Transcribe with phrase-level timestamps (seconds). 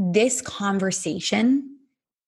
[0.00, 1.76] this conversation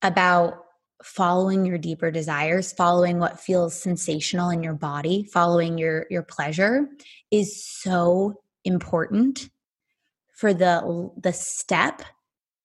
[0.03, 0.65] about
[1.05, 6.89] following your deeper desires following what feels sensational in your body following your your pleasure
[7.31, 9.49] is so important
[10.35, 12.03] for the the step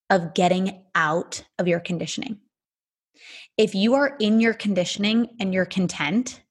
[0.09, 2.39] of getting out of your conditioning.
[3.57, 6.41] If you are in your conditioning and you're content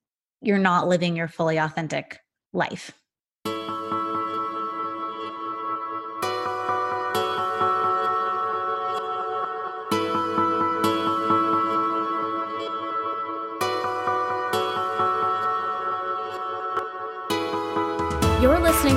[0.43, 2.19] you're not living your fully authentic
[2.53, 2.93] life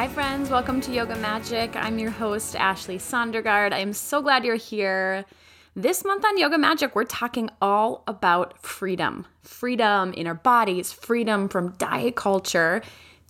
[0.00, 0.48] Hi, friends.
[0.48, 1.76] Welcome to Yoga Magic.
[1.76, 3.74] I'm your host, Ashley Sondergaard.
[3.74, 5.26] I'm so glad you're here.
[5.76, 11.50] This month on Yoga Magic, we're talking all about freedom freedom in our bodies, freedom
[11.50, 12.80] from diet culture.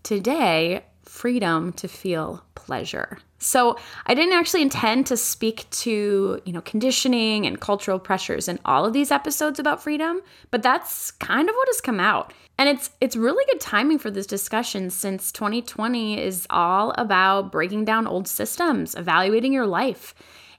[0.05, 3.19] Today, freedom to feel pleasure.
[3.39, 3.77] So,
[4.07, 8.87] I didn't actually intend to speak to, you know, conditioning and cultural pressures in all
[8.87, 10.21] of these episodes about freedom,
[10.53, 12.33] but that's kind of what has come out.
[12.59, 17.87] And it's it's really good timing for this discussion since 2020 is all about breaking
[17.87, 20.15] down old systems, evaluating your life.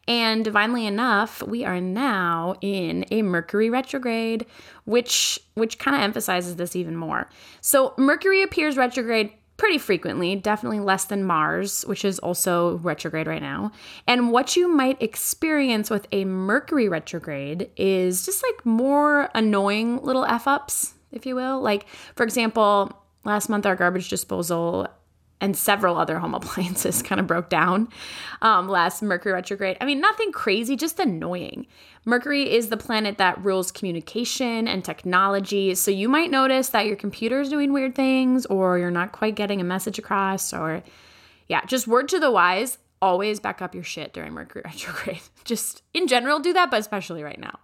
[0.06, 4.46] And divinely enough, we are now in a Mercury retrograde,
[4.84, 7.30] which which kind of emphasizes this even more.
[7.62, 13.44] So Mercury appears retrograde pretty frequently, definitely less than Mars, which is also retrograde right
[13.44, 13.72] now.
[14.08, 20.26] And what you might experience with a Mercury retrograde is just like more annoying little
[20.26, 21.62] F ups, if you will.
[21.62, 22.92] Like, for example,
[23.24, 24.88] last month our garbage disposal
[25.42, 27.90] and several other home appliances kind of broke down
[28.42, 29.76] um, last Mercury retrograde.
[29.82, 31.68] I mean, nothing crazy, just annoying.
[32.06, 35.76] Mercury is the planet that rules communication and technology.
[35.76, 39.36] So you might notice that your computer is doing weird things, or you're not quite
[39.36, 40.82] getting a message across, or
[41.48, 45.22] yeah, just word to the wise always back up your shit during Mercury retrograde.
[45.44, 47.60] just in general, do that, but especially right now.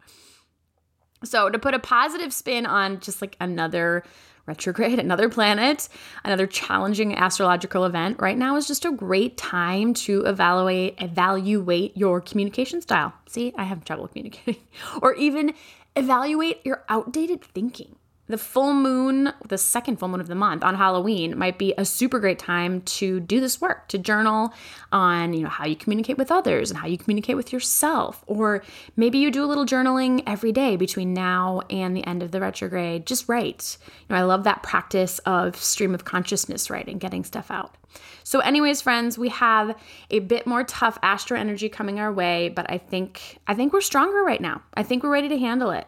[1.23, 4.03] So, to put a positive spin on just like another
[4.47, 5.89] retrograde, another planet,
[6.23, 12.21] another challenging astrological event, right now is just a great time to evaluate evaluate your
[12.21, 13.13] communication style.
[13.27, 14.63] See, I have trouble communicating.
[15.01, 15.53] or even
[15.95, 17.95] evaluate your outdated thinking
[18.27, 21.85] the full moon, the second full moon of the month on Halloween might be a
[21.85, 24.53] super great time to do this work, to journal
[24.91, 28.23] on, you know, how you communicate with others and how you communicate with yourself.
[28.27, 28.63] Or
[28.95, 32.41] maybe you do a little journaling every day between now and the end of the
[32.41, 33.05] retrograde.
[33.05, 33.77] Just write.
[33.87, 37.75] You know, I love that practice of stream of consciousness writing, getting stuff out.
[38.23, 39.75] So, anyways, friends, we have
[40.11, 43.81] a bit more tough astro energy coming our way, but I think I think we're
[43.81, 44.61] stronger right now.
[44.73, 45.87] I think we're ready to handle it.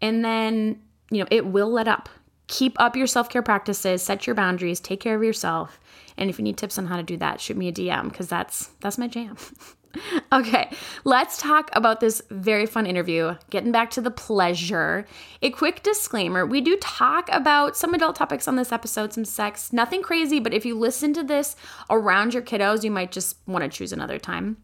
[0.00, 2.08] And then you know, it will let up.
[2.46, 5.78] Keep up your self care practices, set your boundaries, take care of yourself.
[6.16, 8.28] And if you need tips on how to do that, shoot me a DM because
[8.28, 9.36] that's that's my jam.
[10.32, 10.70] okay,
[11.04, 13.34] let's talk about this very fun interview.
[13.50, 15.06] Getting back to the pleasure.
[15.42, 19.72] A quick disclaimer we do talk about some adult topics on this episode, some sex,
[19.72, 21.56] nothing crazy, but if you listen to this
[21.88, 24.56] around your kiddos, you might just want to choose another time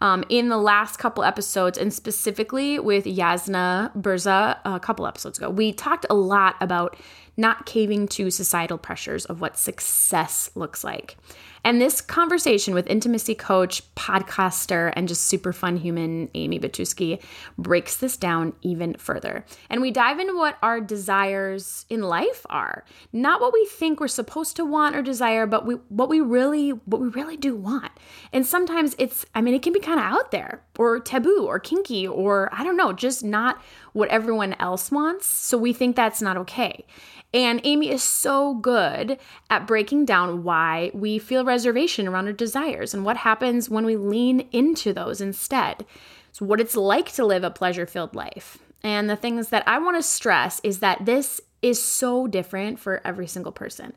[0.00, 5.50] um, in the last couple episodes, and specifically with Jasna Burza a couple episodes ago,
[5.50, 6.96] we talked a lot about
[7.36, 11.16] not caving to societal pressures of what success looks like.
[11.64, 17.22] And this conversation with intimacy coach, podcaster, and just super fun human Amy Batuski
[17.58, 19.44] breaks this down even further.
[19.68, 22.84] And we dive into what our desires in life are.
[23.12, 26.70] Not what we think we're supposed to want or desire, but we, what we really
[26.70, 27.92] what we really do want.
[28.32, 31.58] And sometimes it's I mean it can be kind of out there or taboo or
[31.58, 33.60] kinky or I don't know, just not
[33.92, 35.26] what everyone else wants.
[35.26, 36.84] So we think that's not okay.
[37.32, 39.18] And Amy is so good
[39.48, 43.96] at breaking down why we feel reservation around our desires and what happens when we
[43.96, 45.84] lean into those instead.
[46.32, 48.58] So, what it's like to live a pleasure filled life.
[48.82, 53.02] And the things that I want to stress is that this is so different for
[53.04, 53.92] every single person.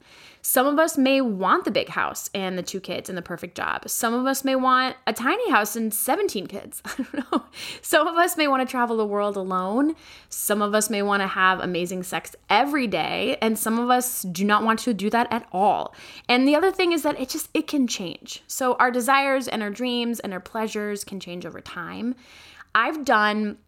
[0.46, 3.56] Some of us may want the big house and the two kids and the perfect
[3.56, 3.88] job.
[3.88, 6.82] Some of us may want a tiny house and 17 kids.
[6.86, 7.46] I don't know.
[7.82, 9.96] Some of us may want to travel the world alone.
[10.28, 14.24] Some of us may want to have amazing sex every day, and some of us
[14.24, 15.96] do not want to do that at all.
[16.28, 18.44] And the other thing is that it just it can change.
[18.46, 22.16] So our desires and our dreams and our pleasures can change over time.
[22.76, 23.60] I've done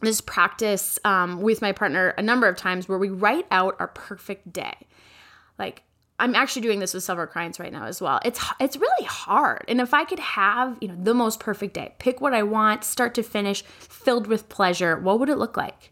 [0.00, 3.88] this practice um, with my partner a number of times where we write out our
[3.88, 4.76] perfect day.
[5.58, 5.82] Like
[6.20, 8.20] I'm actually doing this with several clients right now as well.
[8.24, 9.64] It's it's really hard.
[9.68, 12.84] And if I could have, you know, the most perfect day, pick what I want,
[12.84, 15.90] start to finish, filled with pleasure, what would it look like?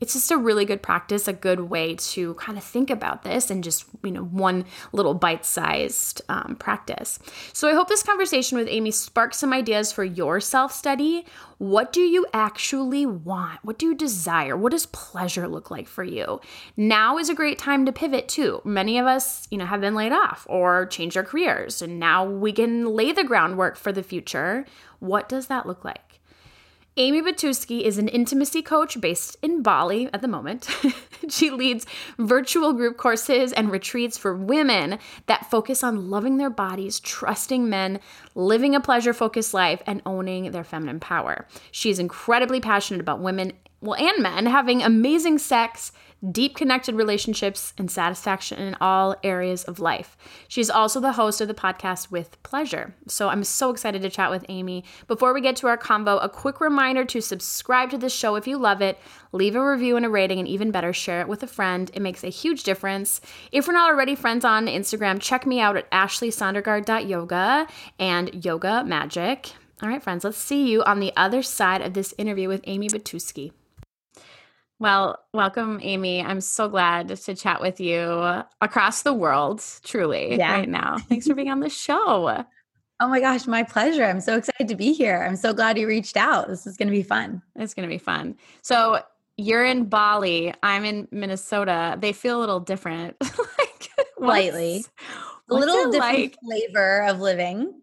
[0.00, 3.50] It's just a really good practice, a good way to kind of think about this
[3.50, 7.18] and just, you know, one little bite sized um, practice.
[7.52, 11.26] So I hope this conversation with Amy sparks some ideas for your self study.
[11.58, 13.60] What do you actually want?
[13.62, 14.56] What do you desire?
[14.56, 16.40] What does pleasure look like for you?
[16.76, 18.62] Now is a great time to pivot too.
[18.64, 22.24] Many of us, you know, have been laid off or changed our careers, and now
[22.24, 24.64] we can lay the groundwork for the future.
[25.00, 26.09] What does that look like?
[26.96, 30.68] Amy Batuski is an intimacy coach based in Bali at the moment.
[31.28, 31.86] she leads
[32.18, 38.00] virtual group courses and retreats for women that focus on loving their bodies, trusting men,
[38.34, 41.46] living a pleasure focused life, and owning their feminine power.
[41.70, 45.92] She is incredibly passionate about women, well, and men having amazing sex
[46.28, 50.16] deep connected relationships, and satisfaction in all areas of life.
[50.48, 52.94] She's also the host of the podcast With Pleasure.
[53.06, 54.84] So I'm so excited to chat with Amy.
[55.06, 58.46] Before we get to our convo, a quick reminder to subscribe to this show if
[58.46, 58.98] you love it,
[59.32, 61.90] leave a review and a rating, and even better, share it with a friend.
[61.94, 63.20] It makes a huge difference.
[63.52, 67.66] If we're not already friends on Instagram, check me out at ashleysondergaard.yoga
[67.98, 69.52] and Yoga Magic.
[69.82, 72.88] All right, friends, let's see you on the other side of this interview with Amy
[72.88, 73.52] Batuski.
[74.80, 76.22] Well, welcome, Amy.
[76.22, 80.54] I'm so glad to chat with you across the world, truly, yeah.
[80.54, 80.96] right now.
[81.10, 82.46] Thanks for being on the show.
[82.98, 84.06] Oh my gosh, my pleasure.
[84.06, 85.22] I'm so excited to be here.
[85.22, 86.48] I'm so glad you reached out.
[86.48, 87.42] This is going to be fun.
[87.56, 88.36] It's going to be fun.
[88.62, 89.00] So,
[89.36, 91.98] you're in Bali, I'm in Minnesota.
[92.00, 93.16] They feel a little different.
[93.58, 94.84] like slightly.
[95.50, 96.36] a little different like?
[96.42, 97.74] flavor of living.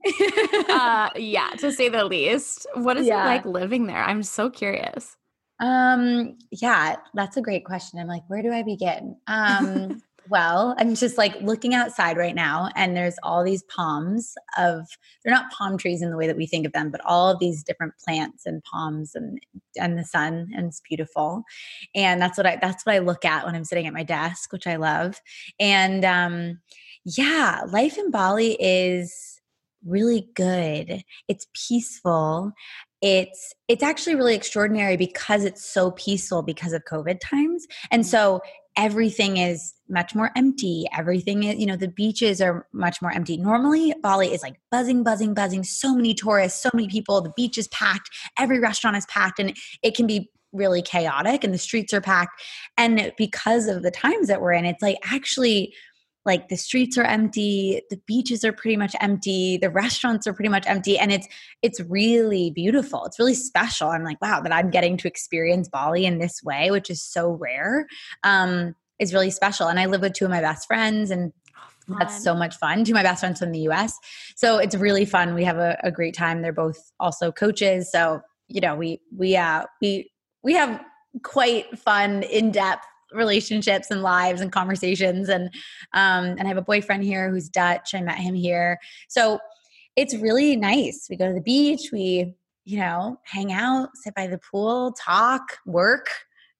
[0.67, 2.65] uh, yeah, to say the least.
[2.73, 3.21] What is yeah.
[3.21, 4.03] it like living there?
[4.03, 5.15] I'm so curious.
[5.59, 7.99] Um, yeah, that's a great question.
[7.99, 9.17] I'm like, where do I begin?
[9.27, 14.85] Um, well, I'm just like looking outside right now, and there's all these palms of
[15.23, 17.39] they're not palm trees in the way that we think of them, but all of
[17.39, 19.39] these different plants and palms and
[19.79, 21.43] and the sun, and it's beautiful.
[21.95, 24.51] And that's what I that's what I look at when I'm sitting at my desk,
[24.51, 25.19] which I love.
[25.59, 26.59] And um,
[27.05, 29.41] yeah, life in Bali is
[29.85, 31.03] really good.
[31.27, 32.51] It's peaceful
[33.07, 37.65] it's it's actually really extraordinary because it's so peaceful because of covid times.
[37.89, 38.05] And mm.
[38.05, 38.41] so
[38.75, 40.85] everything is much more empty.
[40.95, 43.37] Everything is you know the beaches are much more empty.
[43.37, 45.63] Normally bali is like buzzing buzzing buzzing.
[45.63, 47.21] So many tourists so many people.
[47.21, 48.09] The beach is packed.
[48.37, 52.41] Every restaurant is packed and it can be really chaotic and the streets are packed.
[52.77, 55.73] And because of the times that we're in it's like actually
[56.27, 60.49] like the streets are empty the beaches are pretty much empty the restaurants are pretty
[60.49, 61.27] much empty and it's
[61.63, 66.05] it's really beautiful it's really special i'm like wow that i'm getting to experience bali
[66.05, 67.87] in this way which is so rare
[68.23, 71.31] um is really special and i live with two of my best friends and
[71.89, 72.83] oh, that's so much fun.
[72.83, 73.97] Two of my best friends from the US.
[74.35, 75.33] So it's really fun.
[75.33, 76.41] We have a, a great time.
[76.41, 77.89] They're both also coaches.
[77.91, 80.11] So, you know, we we uh we
[80.43, 80.83] we have
[81.23, 85.45] quite fun, in-depth relationships and lives and conversations and
[85.93, 87.93] um and I have a boyfriend here who's Dutch.
[87.93, 88.79] I met him here.
[89.07, 89.39] So
[89.97, 91.07] it's really nice.
[91.09, 92.35] We go to the beach, we,
[92.65, 96.07] you know, hang out, sit by the pool, talk, work,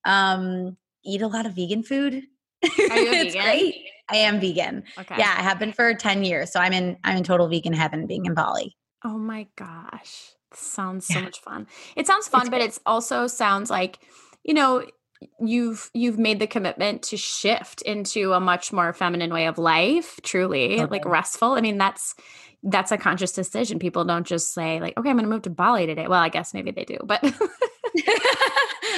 [0.06, 0.75] um,
[1.06, 2.24] eat a lot of vegan food.
[2.63, 3.44] it's vegan?
[3.44, 3.75] great.
[4.10, 4.84] I am vegan.
[4.98, 5.16] Okay.
[5.18, 6.51] Yeah, I have been for 10 years.
[6.51, 8.75] So I'm in I'm in total vegan heaven being in Bali.
[9.06, 10.32] Oh my gosh.
[10.54, 11.25] sounds so yeah.
[11.25, 11.68] much fun.
[11.96, 14.00] It sounds fun, it's but it also sounds like,
[14.44, 14.84] you know,
[15.39, 20.19] you've you've made the commitment to shift into a much more feminine way of life
[20.24, 20.86] truly okay.
[20.86, 21.53] like restful.
[21.53, 22.15] I mean that's
[22.63, 23.79] that's a conscious decision.
[23.79, 26.07] People don't just say like okay i'm going to move to bali today.
[26.07, 27.19] Well i guess maybe they do but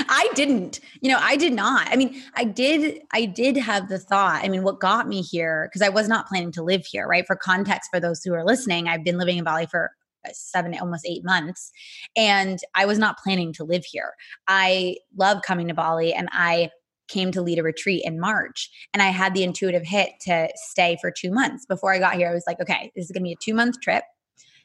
[0.09, 0.79] i didn't.
[1.01, 1.87] You know i did not.
[1.89, 5.69] I mean i did i did have the thought i mean what got me here
[5.69, 7.25] because i was not planning to live here right?
[7.25, 9.91] For context for those who are listening i've been living in bali for
[10.27, 11.71] Uh, seven, almost eight months.
[12.17, 14.13] And I was not planning to live here.
[14.49, 16.71] I love coming to Bali and I
[17.07, 18.69] came to lead a retreat in March.
[18.93, 21.65] And I had the intuitive hit to stay for two months.
[21.65, 23.53] Before I got here, I was like, okay, this is going to be a two
[23.53, 24.03] month trip.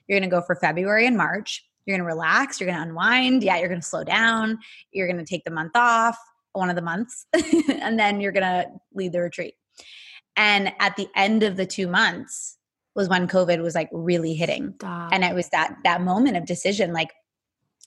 [0.07, 1.65] You're going to go for February and March.
[1.87, 3.43] you're going to relax, you're going to unwind.
[3.43, 4.59] Yeah, you're going to slow down.
[4.93, 6.19] You're going to take the month off,
[6.53, 7.27] one of the months,
[7.69, 9.55] and then you're going to lead the retreat.
[10.37, 12.59] And at the end of the two months
[12.95, 14.75] was when COVID was like really hitting.
[14.77, 15.13] Stop.
[15.13, 17.13] And it was that that moment of decision like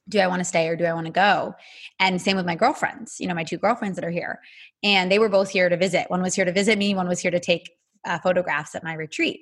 [0.10, 1.54] do I want to stay or do I want to go?
[2.00, 4.40] And same with my girlfriends, you know, my two girlfriends that are here.
[4.84, 6.10] And they were both here to visit.
[6.10, 7.72] One was here to visit me, one was here to take
[8.06, 9.42] uh, photographs at my retreat.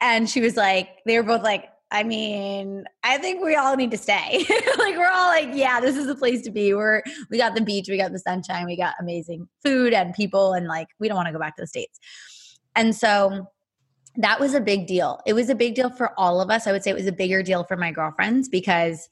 [0.00, 3.90] And she was like, they were both like, I mean, I think we all need
[3.90, 4.46] to stay.
[4.78, 6.72] like we're all like, yeah, this is the place to be.
[6.72, 10.54] We're we got the beach, we got the sunshine, we got amazing food and people
[10.54, 12.00] and like we don't want to go back to the states.
[12.74, 13.48] And so
[14.16, 15.20] that was a big deal.
[15.26, 16.66] It was a big deal for all of us.
[16.66, 19.08] I would say it was a bigger deal for my girlfriends because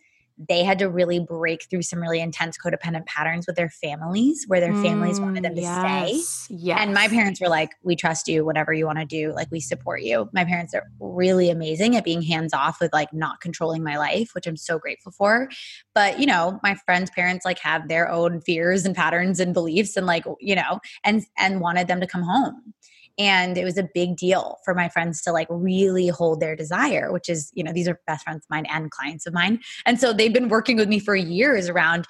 [0.48, 4.58] they had to really break through some really intense codependent patterns with their families where
[4.58, 6.54] their families wanted them mm, to yes, stay.
[6.56, 6.78] Yes.
[6.80, 9.60] And my parents were like, we trust you, whatever you want to do, like we
[9.60, 10.30] support you.
[10.32, 14.30] My parents are really amazing at being hands off with like not controlling my life,
[14.34, 15.50] which I'm so grateful for.
[15.94, 19.94] But, you know, my friends' parents like have their own fears and patterns and beliefs
[19.94, 22.72] and like, you know, and and wanted them to come home
[23.20, 27.12] and it was a big deal for my friends to like really hold their desire
[27.12, 29.60] which is you know these are best friends of mine and clients of mine.
[29.86, 32.06] And so they've been working with me for years around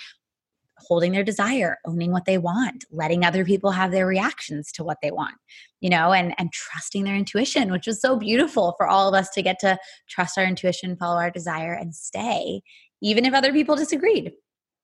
[0.79, 4.97] holding their desire owning what they want letting other people have their reactions to what
[5.03, 5.35] they want
[5.81, 9.29] you know and and trusting their intuition which was so beautiful for all of us
[9.29, 9.77] to get to
[10.09, 12.63] trust our intuition follow our desire and stay
[13.01, 14.33] even if other people disagreed.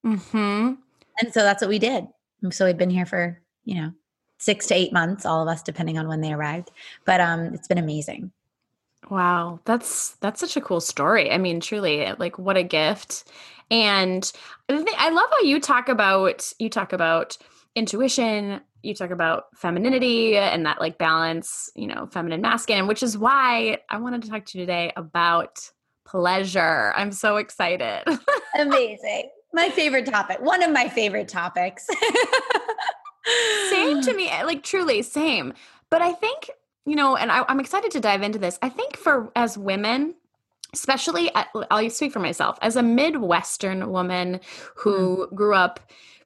[0.04, 0.75] Mm-hmm.
[1.21, 2.06] and so that's what we did.
[2.50, 3.92] So we've been here for you know
[4.38, 6.70] six to eight months, all of us, depending on when they arrived.
[7.04, 8.32] But um, it's been amazing.
[9.10, 11.30] Wow, that's that's such a cool story.
[11.30, 13.24] I mean, truly, like what a gift.
[13.70, 14.30] And
[14.68, 17.38] I love how you talk about you talk about
[17.74, 23.18] intuition, you talk about femininity and that like balance, you know, feminine masculine, which is
[23.18, 25.70] why I wanted to talk to you today about
[26.04, 26.92] pleasure.
[26.96, 28.02] I'm so excited.
[28.58, 29.30] Amazing.
[29.52, 30.40] My favorite topic.
[30.40, 31.86] One of my favorite topics.
[33.71, 35.52] same to me, eh, like truly same.
[35.90, 36.50] But I think,
[36.85, 38.59] you know, and I, I'm excited to dive into this.
[38.62, 40.14] I think for as women,
[40.73, 41.30] especially
[41.71, 44.40] I'll speak for myself as a Midwestern woman
[44.75, 45.35] who mm.
[45.35, 45.80] grew up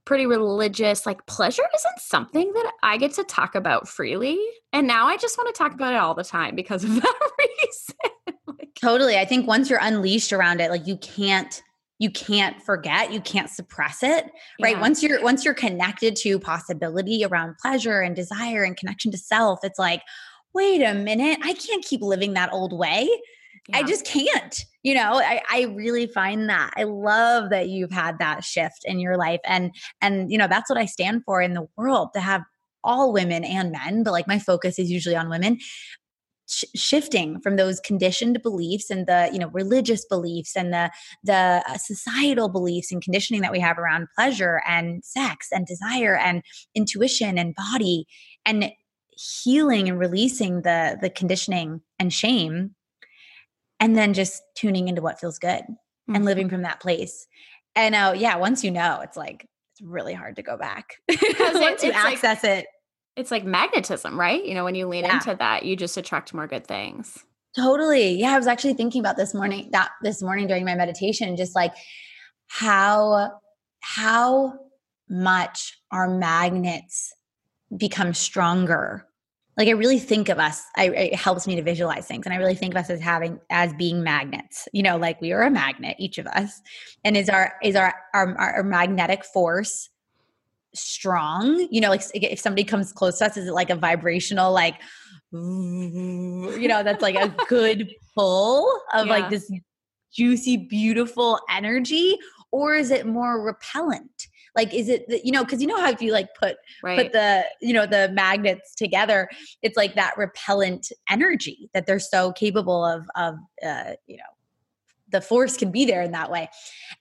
[0.05, 4.39] pretty religious, like pleasure isn't something that I get to talk about freely.
[4.73, 7.31] And now I just want to talk about it all the time because of that
[7.39, 8.39] reason.
[8.59, 9.17] like, totally.
[9.17, 11.63] I think once you're unleashed around it, like you can't
[12.01, 14.25] you can't forget you can't suppress it
[14.61, 14.81] right yeah.
[14.81, 19.61] once you're once you're connected to possibility around pleasure and desire and connection to self
[19.63, 20.03] it's like
[20.53, 23.09] wait a minute i can't keep living that old way
[23.69, 23.77] yeah.
[23.77, 28.19] i just can't you know I, I really find that i love that you've had
[28.19, 31.55] that shift in your life and and you know that's what i stand for in
[31.55, 32.43] the world to have
[32.83, 35.59] all women and men but like my focus is usually on women
[36.51, 40.91] sh- shifting from those conditioned beliefs and the you know religious beliefs and the
[41.23, 46.17] the uh, societal beliefs and conditioning that we have around pleasure and sex and desire
[46.17, 46.43] and
[46.75, 48.07] intuition and body
[48.45, 48.71] and
[49.13, 52.75] healing and releasing the the conditioning and shame
[53.79, 56.15] and then just tuning into what feels good mm-hmm.
[56.17, 57.27] and living from that place.
[57.77, 60.97] And uh yeah once you know it's like it's really hard to go back.
[61.39, 62.67] Once you access like, it
[63.21, 64.45] it's like magnetism, right?
[64.45, 65.15] You know, when you lean yeah.
[65.15, 67.25] into that, you just attract more good things.
[67.57, 68.15] Totally.
[68.15, 71.55] Yeah, I was actually thinking about this morning that this morning during my meditation just
[71.55, 71.75] like
[72.49, 73.33] how
[73.81, 74.55] how
[75.09, 77.13] much our magnets
[77.77, 79.07] become stronger.
[79.57, 82.39] Like I really think of us, I, it helps me to visualize things, and I
[82.39, 84.69] really think of us as having as being magnets.
[84.73, 86.61] You know, like we are a magnet, each of us,
[87.05, 89.91] and is our is our our, our magnetic force
[90.75, 94.53] strong you know like if somebody comes close to us is it like a vibrational
[94.53, 94.77] like
[95.33, 99.13] you know that's like a good pull of yeah.
[99.13, 99.51] like this
[100.13, 102.17] juicy beautiful energy
[102.53, 105.91] or is it more repellent like is it the, you know because you know how
[105.91, 106.99] if you like put right.
[106.99, 109.29] put the you know the magnets together
[109.63, 114.23] it's like that repellent energy that they're so capable of of uh, you know
[115.11, 116.49] the force can be there in that way.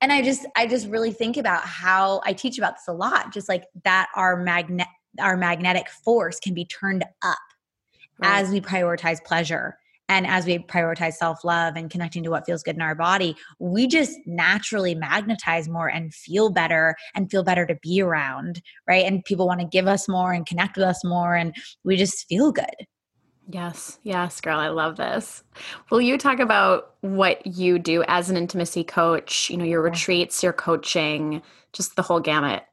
[0.02, 3.34] And i just i just really think about how i teach about this a lot
[3.34, 4.88] just like that our magnet
[5.20, 7.38] our magnetic force can be turned up
[8.20, 8.40] right.
[8.40, 9.78] as we prioritize pleasure
[10.10, 13.36] and as we prioritize self-love and connecting to what feels good in our body.
[13.60, 19.06] We just naturally magnetize more and feel better and feel better to be around right?
[19.06, 22.28] And people want to give us more and connect with us more and we just
[22.28, 22.66] feel good
[23.52, 25.44] Yes, yes, girl, I love this.
[25.90, 30.44] Will you talk about what you do as an intimacy coach, you know, your retreats,
[30.44, 31.42] your coaching,
[31.74, 32.64] just the whole gamut?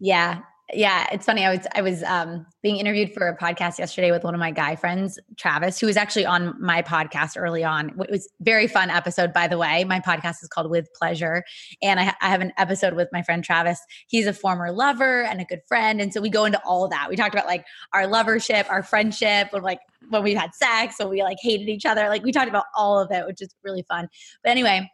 [0.00, 0.42] Yeah.
[0.72, 1.44] Yeah, it's funny.
[1.44, 4.50] I was I was um, being interviewed for a podcast yesterday with one of my
[4.50, 7.90] guy friends, Travis, who was actually on my podcast early on.
[8.00, 9.84] It was very fun episode, by the way.
[9.84, 11.44] My podcast is called With Pleasure,
[11.82, 13.78] and I, I have an episode with my friend Travis.
[14.08, 17.08] He's a former lover and a good friend, and so we go into all that.
[17.08, 21.10] We talked about like our lovership, our friendship, when like when we had sex, when
[21.10, 22.08] we like hated each other.
[22.08, 24.08] Like we talked about all of it, which is really fun.
[24.42, 24.90] But anyway,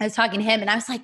[0.00, 1.02] I was talking to him, and I was like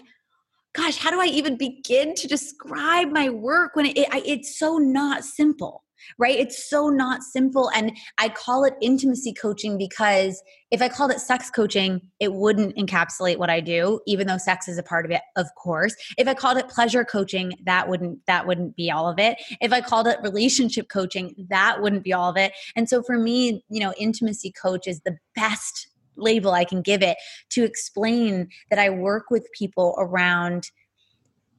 [0.74, 4.78] gosh, how do I even begin to describe my work when it, it, it's so
[4.78, 5.84] not simple?
[6.18, 6.36] Right?
[6.36, 7.70] It's so not simple.
[7.70, 12.74] And I call it intimacy coaching because if I called it sex coaching, it wouldn't
[12.76, 15.94] encapsulate what I do, even though sex is a part of it, of course.
[16.18, 19.40] If I called it pleasure coaching, that wouldn't that wouldn't be all of it.
[19.60, 22.52] If I called it relationship coaching, that wouldn't be all of it.
[22.74, 25.86] And so for me, you know, intimacy coach is the best
[26.16, 27.16] label I can give it
[27.50, 30.71] to explain that I work with people around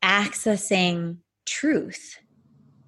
[0.04, 2.18] accessing truth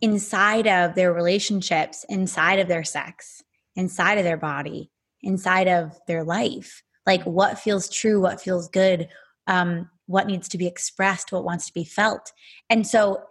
[0.02, 3.42] inside of their relationships, inside of their sex,
[3.76, 4.92] inside of their body,
[5.22, 6.84] inside of their life.
[7.06, 9.08] Like what feels true, what feels good,
[9.48, 12.32] um, what needs to be expressed, what wants to be felt.
[12.70, 13.24] And so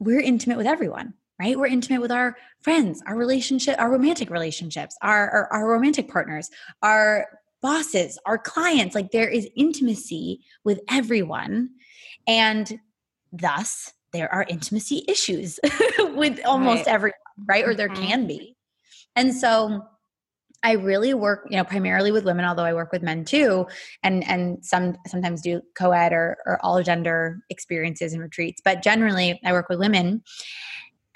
[0.00, 4.96] we're intimate with everyone right we're intimate with our friends our relationship our romantic relationships
[5.02, 6.50] our, our, our romantic partners
[6.82, 7.26] our
[7.62, 8.94] bosses, our clients.
[8.94, 11.70] Like there is intimacy with everyone.
[12.26, 12.80] And
[13.32, 15.60] thus, there are intimacy issues
[15.98, 16.94] with almost right.
[16.94, 17.64] everyone, right?
[17.64, 18.06] Or there mm-hmm.
[18.06, 18.56] can be.
[19.16, 19.82] And so,
[20.62, 23.66] I really work, you know, primarily with women, although I work with men too,
[24.02, 28.60] and and some sometimes do co-ed or, or all gender experiences and retreats.
[28.62, 30.22] But generally, I work with women,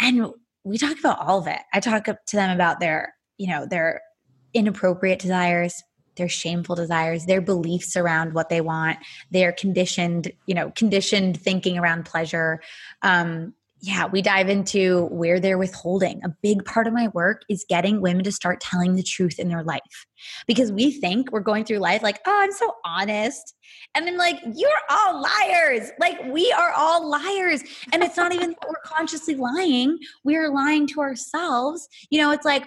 [0.00, 0.28] and
[0.64, 1.60] we talk about all of it.
[1.74, 4.00] I talk to them about their, you know, their
[4.54, 5.82] inappropriate desires,
[6.16, 8.98] their shameful desires, their beliefs around what they want,
[9.30, 12.60] their conditioned, you know, conditioned thinking around pleasure.
[13.02, 13.54] Um,
[13.84, 16.22] yeah, we dive into where they're withholding.
[16.24, 19.48] A big part of my work is getting women to start telling the truth in
[19.48, 20.06] their life
[20.46, 23.54] because we think we're going through life like, oh, I'm so honest.
[23.94, 25.90] And I'm like, you're all liars.
[26.00, 27.62] Like, we are all liars.
[27.92, 31.86] And it's not even that we're consciously lying, we're lying to ourselves.
[32.08, 32.64] You know, it's like,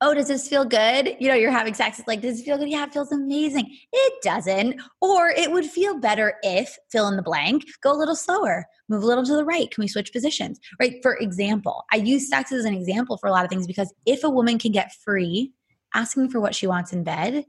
[0.00, 1.16] oh, does this feel good?
[1.18, 1.98] You know, you're having sex.
[1.98, 2.68] It's like, does it feel good?
[2.68, 3.76] Yeah, it feels amazing.
[3.92, 4.80] It doesn't.
[5.00, 9.02] Or it would feel better if, fill in the blank, go a little slower, move
[9.02, 9.70] a little to the right.
[9.70, 10.60] Can we switch positions?
[10.78, 10.96] Right.
[11.02, 14.22] For example, I use sex as an example for a lot of things because if
[14.22, 15.52] a woman can get free
[15.94, 17.44] asking for what she wants in bed,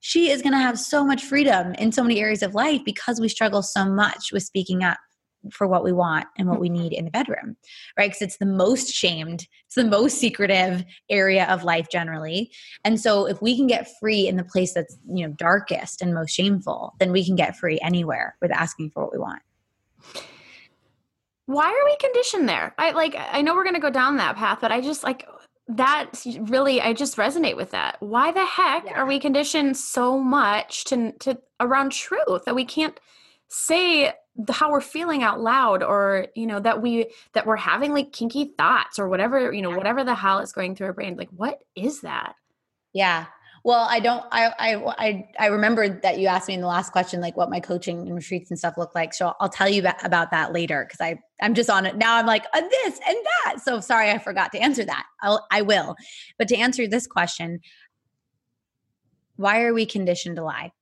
[0.00, 3.20] she is going to have so much freedom in so many areas of life because
[3.20, 4.98] we struggle so much with speaking up
[5.50, 6.82] for what we want and what we mm-hmm.
[6.82, 7.56] need in the bedroom,
[7.98, 8.10] right?
[8.10, 12.50] Because it's the most shamed, it's the most secretive area of life generally.
[12.84, 16.14] And so if we can get free in the place that's, you know, darkest and
[16.14, 19.42] most shameful, then we can get free anywhere with asking for what we want.
[21.46, 22.74] Why are we conditioned there?
[22.78, 25.26] I like I know we're going to go down that path, but I just like
[25.68, 27.96] that really I just resonate with that.
[28.00, 29.00] Why the heck yeah.
[29.00, 32.98] are we conditioned so much to to around truth that we can't
[33.48, 34.12] say
[34.50, 38.52] how we're feeling out loud or you know that we that we're having like kinky
[38.56, 41.60] thoughts or whatever you know whatever the hell is going through our brain like what
[41.74, 42.34] is that?
[42.92, 43.26] Yeah.
[43.64, 46.90] Well i don't i i i, I remembered that you asked me in the last
[46.90, 49.84] question like what my coaching and retreats and stuff look like so i'll tell you
[50.02, 53.16] about that later because i i'm just on it now i'm like uh, this and
[53.44, 53.60] that.
[53.62, 55.04] So sorry i forgot to answer that.
[55.22, 55.94] I'll i will.
[56.38, 57.60] But to answer this question
[59.36, 60.72] why are we conditioned to lie?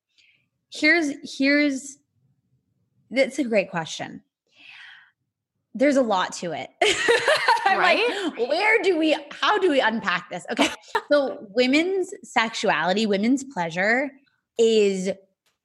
[0.73, 1.99] Here's here's
[3.11, 4.23] that's a great question.
[5.75, 6.71] There's a lot to it.
[7.67, 8.33] right?
[8.37, 10.45] Like, where do we, how do we unpack this?
[10.51, 10.69] Okay.
[11.13, 14.11] so, women's sexuality, women's pleasure
[14.59, 15.11] is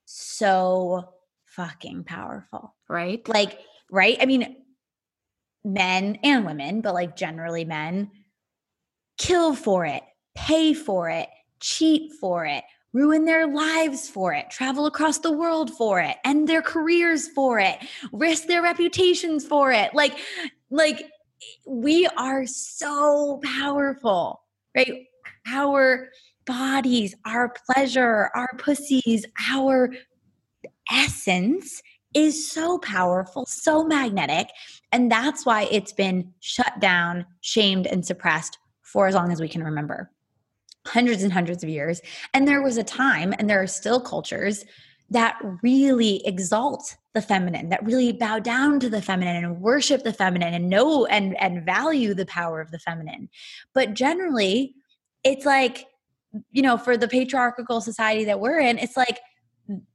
[0.05, 1.09] so
[1.45, 2.75] fucking powerful.
[2.87, 3.27] Right.
[3.27, 3.59] Like,
[3.91, 4.17] right?
[4.21, 4.57] I mean,
[5.63, 8.11] men and women, but like generally men
[9.17, 10.03] kill for it,
[10.35, 11.27] pay for it,
[11.59, 12.63] cheat for it,
[12.95, 17.59] ruin their lives for it, travel across the world for it, end their careers for
[17.59, 17.77] it,
[18.13, 19.93] risk their reputations for it.
[19.93, 20.17] Like,
[20.69, 21.03] like
[21.67, 24.41] we are so powerful,
[24.73, 25.03] right?
[25.45, 26.07] Our
[26.45, 29.93] bodies, our pleasure, our pussies, our
[30.89, 31.81] essence
[32.13, 34.47] is so powerful, so magnetic.
[34.93, 39.49] And that's why it's been shut down, shamed, and suppressed for as long as we
[39.49, 40.09] can remember
[40.85, 42.01] hundreds and hundreds of years.
[42.33, 44.65] And there was a time, and there are still cultures
[45.09, 50.13] that really exalt the feminine, that really bow down to the feminine and worship the
[50.13, 53.29] feminine and know and, and value the power of the feminine.
[53.73, 54.75] But generally,
[55.23, 55.85] it's like,
[56.51, 59.19] you know, for the patriarchal society that we're in, it's like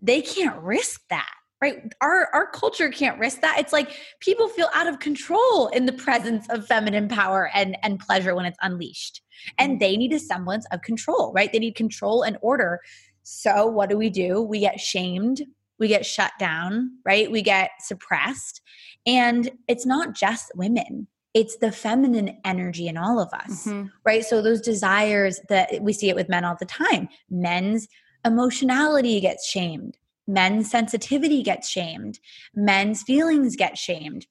[0.00, 1.92] they can't risk that right?
[2.00, 3.58] Our our culture can't risk that.
[3.58, 7.98] It's like people feel out of control in the presence of feminine power and and
[7.98, 9.22] pleasure when it's unleashed.
[9.58, 9.80] And mm.
[9.80, 11.52] they need a semblance of control right?
[11.52, 12.80] They need control and order.
[13.22, 14.40] So what do we do?
[14.42, 15.42] We get shamed.
[15.78, 17.30] We get shut down right?
[17.30, 18.60] We get suppressed.
[19.06, 21.08] And it's not just women.
[21.32, 23.86] It's the feminine energy in all of us mm-hmm.
[24.04, 24.24] right?
[24.24, 27.08] So those desires that we see it with men all the time.
[27.30, 27.86] Men's
[28.24, 29.96] emotionality gets shamed
[30.32, 32.18] men's sensitivity gets shamed
[32.54, 34.26] men's feelings get shamed.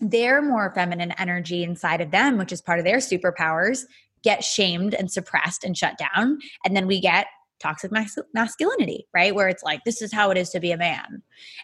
[0.00, 3.82] Their more feminine energy inside of them which is part of their superpowers
[4.22, 6.38] get shamed and suppressed and shut down.
[6.64, 7.26] And then we get
[7.60, 9.34] toxic mas- masculinity right?
[9.34, 11.22] Where it's like this is how it is to be a man.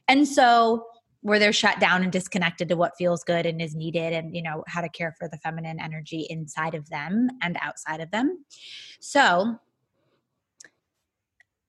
[0.08, 0.84] And so
[1.24, 4.42] where they're shut down and disconnected to what feels good and is needed and you
[4.42, 8.44] know how to care for the feminine energy inside of them and outside of them.
[9.00, 9.58] So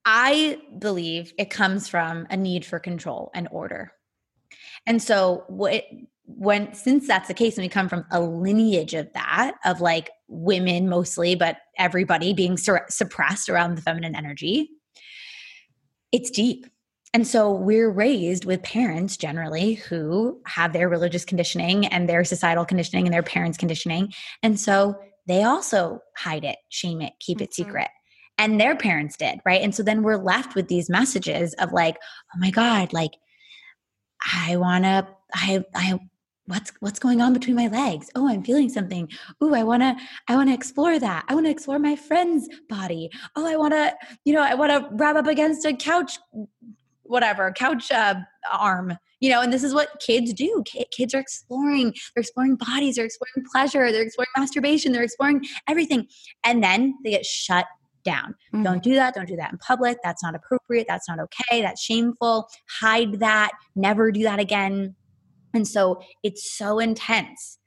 [0.05, 3.91] i believe it comes from a need for control and order
[4.85, 5.83] and so what
[6.27, 10.09] when since that's the case and we come from a lineage of that of like
[10.27, 14.69] women mostly but everybody being sur- suppressed around the feminine energy
[16.11, 16.65] it's deep
[17.15, 22.65] and so we're raised with parents generally who have their religious conditioning and their societal
[22.65, 24.11] conditioning and their parents' conditioning.
[24.43, 27.63] And so they also hide it, shame it, keep it mm-hmm.
[27.63, 27.87] secret.
[28.37, 29.61] And their parents did, right?
[29.61, 31.97] And so then we're left with these messages of like,
[32.33, 33.11] oh my God, like
[34.33, 35.99] I wanna, I, I,
[36.47, 38.11] what's what's going on between my legs?
[38.13, 39.09] Oh i'm feeling something.
[39.41, 39.95] Oh i want to
[40.27, 41.25] i want to explore that.
[41.27, 43.09] I want to explore my friend's body.
[43.35, 43.95] Oh i want to
[44.25, 46.19] you know i want to wrap up against a couch
[47.01, 48.15] whatever couch uh,
[48.51, 49.41] arm you know?
[49.41, 50.63] And this is what kids do.
[50.91, 51.93] Kids are exploring.
[52.13, 52.95] They're exploring bodies.
[52.95, 53.91] They're exploring pleasure.
[53.91, 54.91] They're exploring masturbation.
[54.91, 56.07] They're exploring everything.
[56.43, 57.65] And then they get shut
[58.05, 58.35] down.
[58.53, 58.63] Mm-hmm.
[58.63, 59.13] don't do that.
[59.13, 59.97] Don't do that in public.
[60.03, 60.85] That's not appropriate.
[60.87, 61.61] That's not okay.
[61.61, 62.47] That's shameful.
[62.79, 63.51] Hide that.
[63.75, 64.95] Never do that again.
[65.53, 67.57] And so it's so intense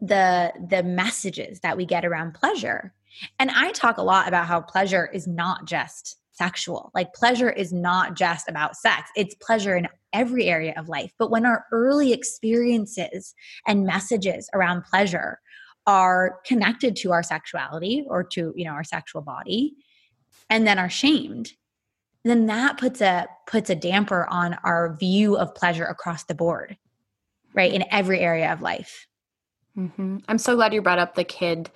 [0.00, 2.94] the the messages that we get around pleasure.
[3.40, 6.92] And i talk a lot about how pleasure is not just sexual.
[6.94, 11.12] Like pleasure is not just about sex, it's pleasure in every area of life.
[11.18, 13.34] But when our early experiences
[13.66, 15.40] and messages around pleasure
[15.86, 19.74] are connected to our sexuality or to, you know, our sexual body
[20.50, 21.52] and then are shamed,
[22.24, 26.76] then that puts a puts a damper on our view of pleasure across the board.
[27.54, 27.72] Right?
[27.72, 29.06] In every area of life.
[29.76, 30.18] Mm-hmm.
[30.28, 31.70] I'm so glad you brought up the kid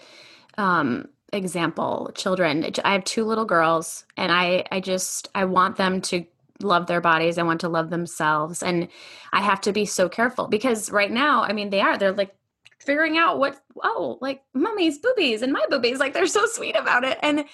[0.59, 6.01] um, example children i have two little girls and i i just i want them
[6.01, 6.25] to
[6.61, 8.87] love their bodies i want to love themselves and
[9.33, 12.35] i have to be so careful because right now i mean they are they're like
[12.79, 17.03] figuring out what oh like mummy's boobies and my boobies like they're so sweet about
[17.03, 17.47] it and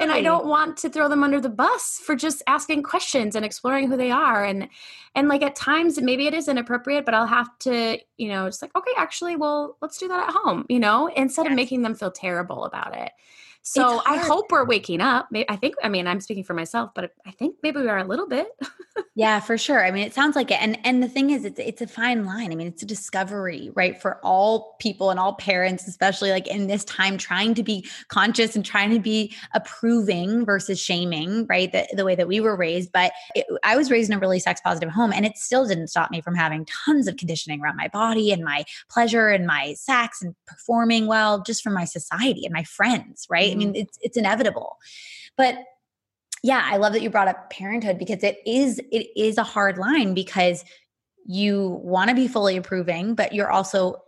[0.00, 3.44] and I don't want to throw them under the bus for just asking questions and
[3.44, 4.44] exploring who they are.
[4.44, 4.68] And
[5.14, 8.62] and like at times maybe it is inappropriate, but I'll have to, you know, just
[8.62, 11.52] like, okay, actually, well, let's do that at home, you know, instead yes.
[11.52, 13.12] of making them feel terrible about it.
[13.66, 15.28] So I hope we're waking up.
[15.48, 18.04] I think, I mean, I'm speaking for myself, but I think maybe we are a
[18.04, 18.48] little bit.
[19.16, 19.84] yeah, for sure.
[19.84, 20.60] I mean, it sounds like it.
[20.60, 22.52] And and the thing is, it's it's a fine line.
[22.52, 26.68] I mean, it's a discovery, right, for all people and all parents, especially like in
[26.68, 31.72] this time, trying to be conscious and trying to be approving versus shaming, right?
[31.72, 32.92] The the way that we were raised.
[32.92, 35.88] But it, I was raised in a really sex positive home, and it still didn't
[35.88, 39.74] stop me from having tons of conditioning around my body and my pleasure and my
[39.74, 43.50] sex and performing well, just from my society and my friends, right?
[43.50, 43.82] I mean, mm-hmm.
[43.82, 44.78] it's it's inevitable.
[45.36, 45.56] But
[46.44, 49.78] yeah, I love that you brought up parenthood because it is it is a hard
[49.78, 50.62] line because
[51.24, 54.02] you want to be fully approving, but you're also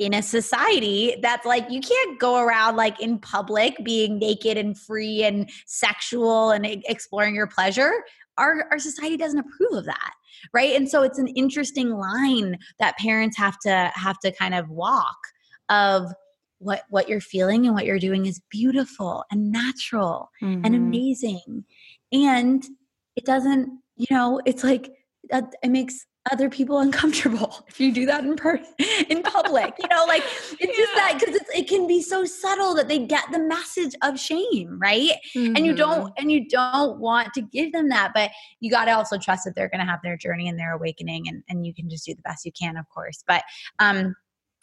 [0.00, 4.76] in a society that's like you can't go around like in public being naked and
[4.76, 7.92] free and sexual and exploring your pleasure.
[8.36, 10.12] Our our society doesn't approve of that
[10.52, 10.76] right?
[10.76, 15.16] And so it's an interesting line that parents have to have to kind of walk
[15.70, 16.12] of
[16.58, 20.64] what what you're feeling and what you're doing is beautiful and natural mm-hmm.
[20.64, 21.64] and amazing
[22.12, 22.64] and
[23.16, 24.92] it doesn't you know it's like
[25.30, 28.74] it makes other people uncomfortable if you do that in person
[29.08, 30.22] in public you know like
[30.58, 30.84] it's yeah.
[30.84, 34.78] just that because it can be so subtle that they get the message of shame
[34.80, 35.54] right mm-hmm.
[35.56, 36.14] and you don't mm-hmm.
[36.18, 39.54] and you don't want to give them that but you got to also trust that
[39.54, 42.14] they're going to have their journey and their awakening and, and you can just do
[42.14, 43.42] the best you can of course but
[43.78, 44.14] um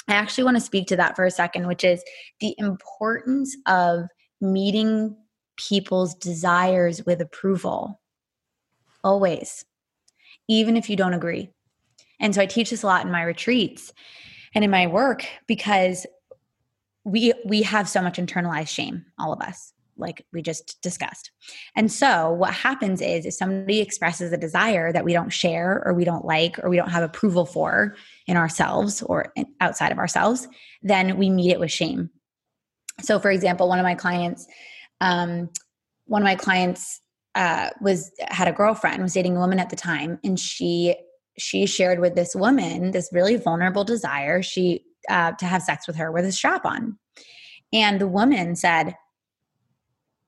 [0.08, 2.04] I actually want to speak to that for a second, which is
[2.40, 4.08] the importance of
[4.42, 5.16] meeting
[5.58, 8.00] people's desires with approval.
[9.04, 9.66] Always,
[10.48, 11.50] even if you don't agree.
[12.20, 13.94] And so I teach this a lot in my retreats
[14.56, 16.06] and in my work because
[17.04, 21.32] we we have so much internalized shame all of us like we just discussed.
[21.76, 25.94] And so what happens is if somebody expresses a desire that we don't share or
[25.94, 27.96] we don't like or we don't have approval for
[28.28, 30.48] in ourselves or outside of ourselves,
[30.82, 32.10] then we meet it with shame.
[33.02, 34.48] So for example, one of my clients,
[35.04, 35.50] um,
[36.06, 37.02] one of my clients
[37.36, 40.96] uh, was had a girlfriend, was dating a woman at the time, and she
[41.38, 45.96] she shared with this woman this really vulnerable desire she uh, to have sex with
[45.96, 46.98] her with a strap on,
[47.72, 48.96] and the woman said,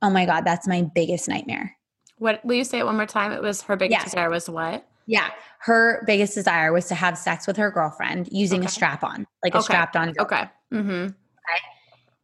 [0.01, 1.75] oh my god that's my biggest nightmare
[2.17, 4.03] what will you say it one more time it was her biggest yeah.
[4.03, 8.59] desire was what yeah her biggest desire was to have sex with her girlfriend using
[8.59, 8.67] okay.
[8.67, 9.63] a strap on like a okay.
[9.63, 11.05] strapped on okay mm-hmm.
[11.05, 11.61] okay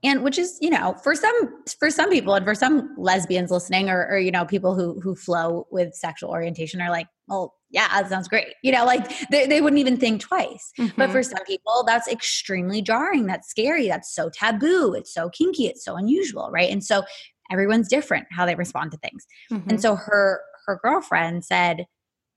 [0.04, 3.90] and which is you know for some for some people and for some lesbians listening
[3.90, 7.88] or, or you know people who who flow with sexual orientation are like well yeah
[7.90, 10.92] that sounds great you know like they, they wouldn't even think twice mm-hmm.
[10.98, 15.66] but for some people that's extremely jarring that's scary that's so taboo it's so kinky
[15.66, 17.04] it's so unusual right and so
[17.52, 19.70] everyone's different how they respond to things mm-hmm.
[19.70, 21.86] and so her her girlfriend said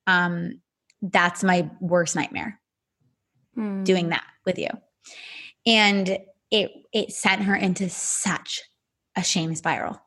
[0.07, 0.61] um
[1.03, 2.59] that's my worst nightmare
[3.57, 3.85] mm.
[3.85, 4.69] doing that with you
[5.67, 6.19] and
[6.55, 8.63] it it sent her into such
[9.17, 10.01] a shame spiral.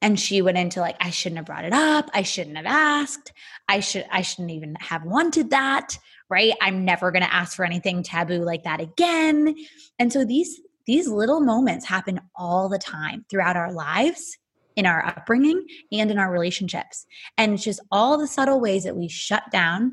[0.00, 2.10] And she went into like i shouldn't have brought it up.
[2.12, 3.32] I shouldn't have asked.
[3.68, 5.98] I should i shouldn't even have wanted that
[6.32, 6.54] right?
[6.62, 9.54] I'm never going to ask for anything taboo like that again.
[9.98, 14.36] And so these these little moments happen all the time throughout our lives
[14.74, 17.06] in our upbringing and in our relationships.
[17.36, 19.92] And it's just all the subtle ways that we shut down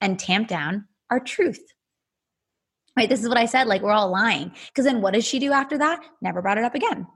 [0.00, 1.62] and tamp down our truth.
[2.96, 3.08] Right?
[3.08, 4.52] This is what I said like, we're all lying.
[4.68, 6.02] Because then what does she do after that?
[6.22, 7.06] Never brought it up again.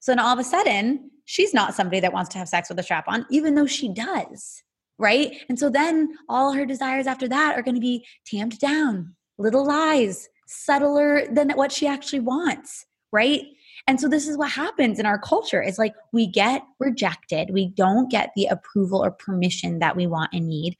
[0.00, 2.78] So then all of a sudden, she's not somebody that wants to have sex with
[2.78, 4.62] a strap on, even though she does.
[4.98, 5.36] Right?
[5.48, 9.64] And so then all her desires after that are going to be tamped down, little
[9.64, 12.84] lies, subtler than what she actually wants.
[13.12, 13.42] Right?
[13.86, 15.62] And so this is what happens in our culture.
[15.62, 17.50] It's like we get rejected.
[17.52, 20.76] We don't get the approval or permission that we want and need.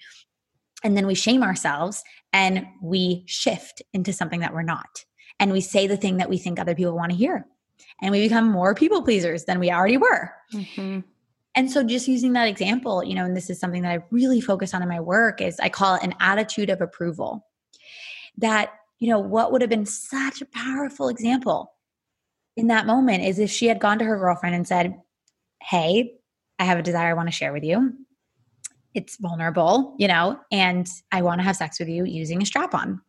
[0.85, 5.05] And then we shame ourselves and we shift into something that we're not.
[5.41, 7.47] And we say the thing that we think other people want to hear.
[8.01, 10.33] And we become more people pleasers than we already were.
[10.53, 11.01] Mm-hmm.
[11.55, 14.41] And so just using that example, you know, and this is something that I really
[14.41, 17.45] focus on in my work is I call it an attitude of approval.
[18.37, 21.73] That, you know, what would have been such a powerful example
[22.57, 25.01] in that moment is if she had gone to her girlfriend and said,
[25.61, 26.14] Hey,
[26.59, 27.93] I have a desire I want to share with you.
[28.94, 32.74] It's vulnerable, you know, and I want to have sex with you using a strap
[32.74, 33.01] on.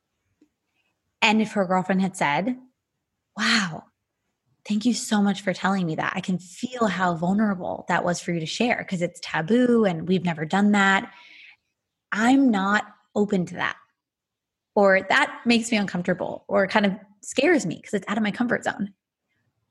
[1.21, 2.57] And if her girlfriend had said,
[3.37, 3.85] Wow,
[4.67, 6.13] thank you so much for telling me that.
[6.15, 10.07] I can feel how vulnerable that was for you to share because it's taboo and
[10.07, 11.11] we've never done that.
[12.11, 13.77] I'm not open to that.
[14.75, 18.31] Or that makes me uncomfortable or kind of scares me because it's out of my
[18.31, 18.93] comfort zone.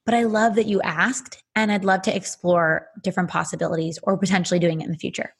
[0.05, 4.59] But I love that you asked, and I'd love to explore different possibilities or potentially
[4.59, 5.35] doing it in the future.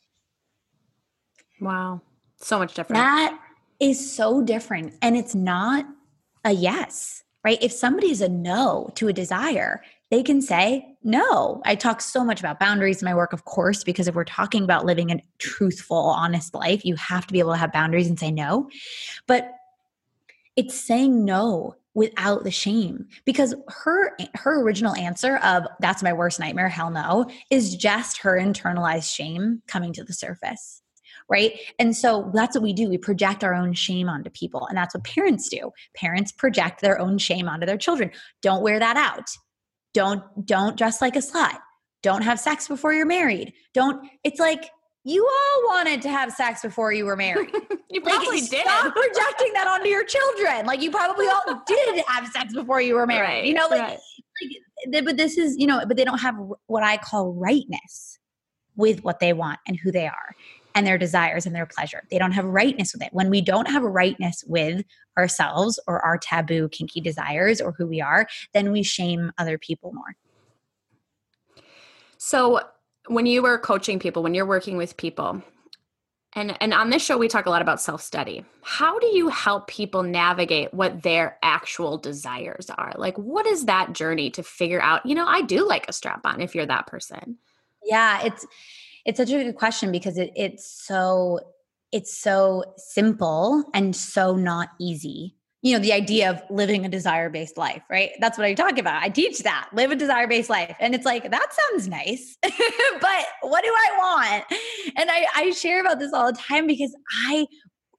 [1.61, 2.01] Wow.
[2.41, 2.99] So much different.
[2.99, 3.39] That
[3.81, 4.95] is so different.
[5.03, 5.87] And it's not
[6.45, 7.59] a yes, right?
[7.63, 11.61] If somebody is a no to a desire, they can say no.
[11.65, 14.65] I talk so much about boundaries in my work, of course, because if we're talking
[14.65, 18.19] about living a truthful, honest life, you have to be able to have boundaries and
[18.19, 18.71] say no.
[19.27, 19.53] But
[20.57, 26.39] it's saying no without the shame because her her original answer of that's my worst
[26.39, 30.83] nightmare hell no is just her internalized shame coming to the surface
[31.29, 34.77] right and so that's what we do we project our own shame onto people and
[34.77, 38.11] that's what parents do parents project their own shame onto their children
[38.43, 39.29] don't wear that out
[39.95, 41.59] don't don't dress like a slut
[42.03, 44.71] don't have sex before you're married don't it's like
[45.05, 47.51] you all wanted to have sex before you were married.
[47.91, 48.61] you probably like, did.
[48.61, 50.67] Stop projecting that onto your children.
[50.67, 53.29] Like you probably all did have sex before you were married.
[53.29, 53.99] Right, you know, like, right.
[54.93, 58.19] like, but this is, you know, but they don't have what I call rightness
[58.77, 60.35] with what they want and who they are
[60.79, 62.05] and their desires and their pleasure.
[62.09, 63.13] They don't have rightness with it.
[63.13, 64.85] When we don't have rightness with
[65.19, 69.93] ourselves or our taboo, kinky desires or who we are, then we shame other people
[69.93, 70.15] more.
[72.17, 72.61] So,
[73.09, 75.43] when you were coaching people, when you're working with people,
[76.35, 78.45] and and on this show we talk a lot about self-study.
[78.63, 82.93] How do you help people navigate what their actual desires are?
[82.97, 86.21] Like what is that journey to figure out, you know, I do like a strap
[86.25, 87.39] on if you're that person?
[87.83, 88.47] Yeah, it's
[89.05, 91.41] it's such a good question because it, it's so
[91.93, 95.35] it's so simple and so not easy.
[95.63, 98.11] You know the idea of living a desire based life right?
[98.21, 99.03] That's what i talk about.
[99.03, 100.77] I teach that live a desire based life.
[100.79, 104.45] And it's like that sounds nice but what do i want?
[104.97, 106.95] And i i share about this all the time because
[107.27, 107.47] i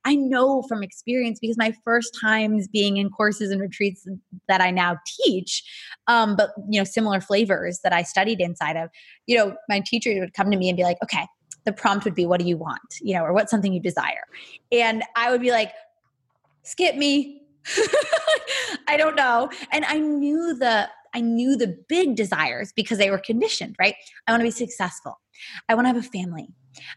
[0.09, 4.07] i know from experience because my first times being in courses and retreats
[4.47, 5.63] that I now teach,
[6.07, 8.89] um, but you know, similar flavors that I studied inside of,
[9.27, 11.25] you know, my teacher would come to me and be like, okay,
[11.65, 12.81] the prompt would be, what do you want?
[13.01, 14.25] You know, or what's something you desire?
[14.71, 15.71] And I would be like,
[16.63, 17.43] skip me.
[18.87, 19.49] I don't know.
[19.71, 23.95] And I knew the I knew the big desires because they were conditioned, right?
[24.27, 25.19] I want to be successful.
[25.67, 26.49] I want to have a family.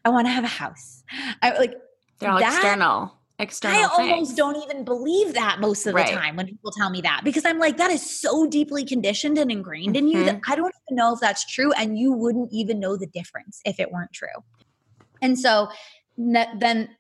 [0.05, 1.03] I want to have a house.
[1.41, 1.75] I like
[2.23, 3.19] they're all that, external.
[3.39, 3.77] External.
[3.77, 4.11] I things.
[4.11, 7.45] almost don't even believe that most of the time when people tell me that because
[7.45, 10.07] I'm like, that is so deeply conditioned and ingrained mm-hmm.
[10.07, 10.53] in you that mm-hmm.
[10.53, 11.73] I don't even know if that's true.
[11.73, 14.29] And you wouldn't even know the difference if it weren't true.
[15.21, 15.69] And so
[16.17, 16.91] then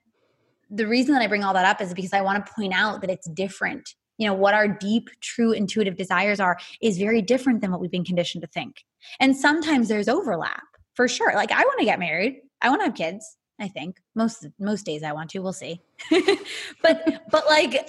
[0.70, 3.02] the reason that I bring all that up is because I want to point out
[3.02, 7.60] that it's different you know what our deep true intuitive desires are is very different
[7.60, 8.84] than what we've been conditioned to think
[9.20, 10.62] and sometimes there's overlap
[10.94, 14.00] for sure like i want to get married i want to have kids i think.
[14.14, 15.80] Most most days i want to we'll see.
[16.82, 17.88] But but like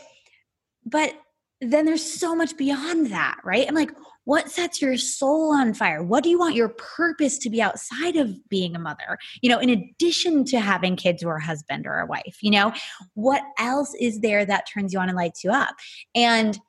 [0.86, 1.13] but
[1.62, 3.65] then there's so much beyond that right?
[3.67, 3.91] I'm like
[4.25, 6.01] what sets your soul on fire?
[6.01, 9.59] What do you want your purpose to be outside of being a mother you know
[9.59, 12.71] in addition to having kids or a husband or a wife you know?
[13.15, 15.75] What else is there that turns you on and lights you up?
[16.15, 16.59] And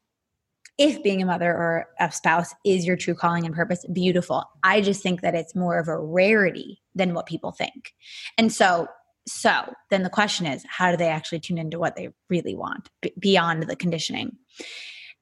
[0.79, 4.81] if being a mother or a spouse is your true calling and purpose beautiful i
[4.81, 7.95] just think that it's more of a rarity than what people think
[8.39, 8.87] and so
[9.27, 12.91] so then the question is how do they actually tune into what they really want
[13.01, 14.37] b- beyond the conditioning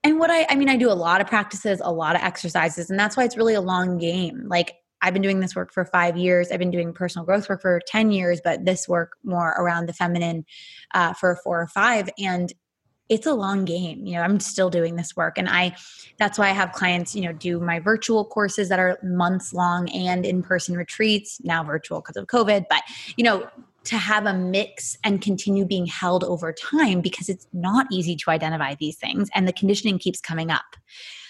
[0.05, 2.91] and what I, I mean, I do a lot of practices, a lot of exercises,
[2.91, 4.49] and that's why it's really a long game.
[4.49, 6.51] Like I've been doing this work for five years.
[6.51, 9.93] I've been doing personal growth work for 10 years, but this work more around the
[9.93, 10.45] feminine
[10.95, 12.09] uh, for four or five.
[12.19, 12.53] And
[13.13, 14.07] it's a long game.
[14.07, 15.37] You know, I'm still doing this work.
[15.37, 15.77] And I,
[16.17, 19.91] that's why I have clients, you know, do my virtual courses that are months long
[19.91, 22.65] and in person retreats, now virtual because of COVID.
[22.71, 22.83] But,
[23.19, 23.47] you know,
[23.85, 28.31] to have a mix and continue being held over time because it's not easy to
[28.31, 30.77] identify these things and the conditioning keeps coming up.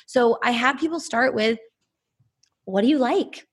[0.07, 1.59] So I have people start with
[2.65, 3.49] what do you like?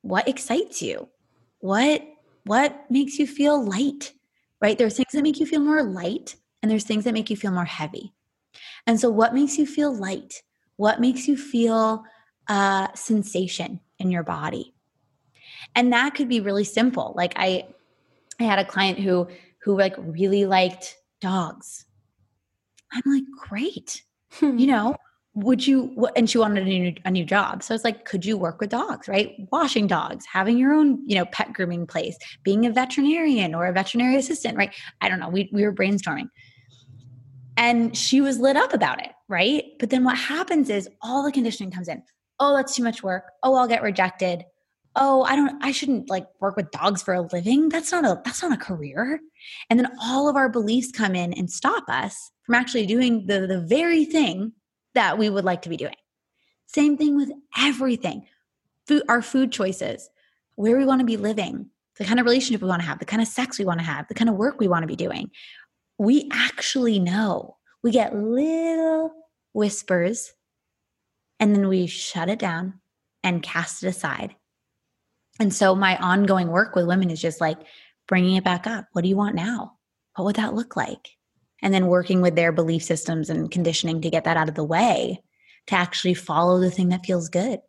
[0.00, 1.10] What excites you?
[1.58, 2.02] What
[2.44, 4.14] what makes you feel light?
[4.62, 4.78] Right?
[4.78, 7.52] There's things that make you feel more light and there's things that make you feel
[7.52, 8.12] more heavy.
[8.86, 10.42] And so what makes you feel light?
[10.76, 12.04] What makes you feel
[12.48, 14.74] uh sensation in your body?
[15.74, 17.12] And that could be really simple.
[17.16, 17.66] Like I
[18.40, 21.84] I had a client who who like really liked dogs.
[22.92, 24.02] I'm like, great.
[24.32, 24.58] Hmm.
[24.58, 24.96] You know,
[25.34, 27.62] would you and she wanted a new a new job.
[27.62, 29.34] So it's like, could you work with dogs, right?
[29.52, 33.72] Washing dogs, having your own, you know, pet grooming place, being a veterinarian or a
[33.72, 34.74] veterinary assistant, right?
[35.00, 35.28] I don't know.
[35.28, 36.30] We we were brainstorming.
[37.56, 39.64] And she was lit up about it, right?
[39.78, 42.02] But then what happens is all the conditioning comes in.
[42.38, 43.32] Oh, that's too much work.
[43.42, 44.44] Oh, I'll get rejected
[44.96, 48.20] oh i don't i shouldn't like work with dogs for a living that's not a
[48.24, 49.20] that's not a career
[49.70, 53.46] and then all of our beliefs come in and stop us from actually doing the
[53.46, 54.52] the very thing
[54.94, 55.94] that we would like to be doing
[56.66, 58.26] same thing with everything
[58.86, 60.08] food our food choices
[60.56, 63.04] where we want to be living the kind of relationship we want to have the
[63.04, 64.96] kind of sex we want to have the kind of work we want to be
[64.96, 65.30] doing
[65.98, 69.12] we actually know we get little
[69.52, 70.32] whispers
[71.40, 72.80] and then we shut it down
[73.22, 74.34] and cast it aside
[75.38, 77.58] and so my ongoing work with women is just like
[78.06, 78.86] bringing it back up.
[78.92, 79.72] What do you want now?
[80.14, 81.16] What would that look like?
[81.62, 84.64] And then working with their belief systems and conditioning to get that out of the
[84.64, 85.22] way
[85.66, 87.60] to actually follow the thing that feels good.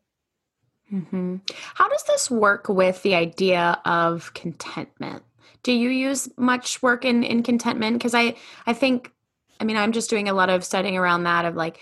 [0.94, 1.38] Mm-hmm.
[1.74, 5.24] How does this work with the idea of contentment?
[5.64, 7.98] Do you use much work in, in contentment?
[7.98, 9.12] Because I, I think,
[9.60, 11.80] I mean, I'm just doing a lot of studying around that of like,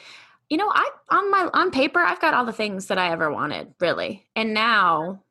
[0.50, 3.32] you know, I on my on paper, I've got all the things that I ever
[3.32, 4.28] wanted, really.
[4.36, 5.24] And now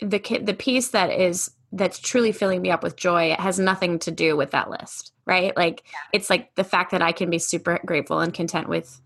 [0.00, 3.98] the the piece that is that's truly filling me up with joy it has nothing
[3.98, 7.38] to do with that list right like it's like the fact that i can be
[7.38, 9.00] super grateful and content with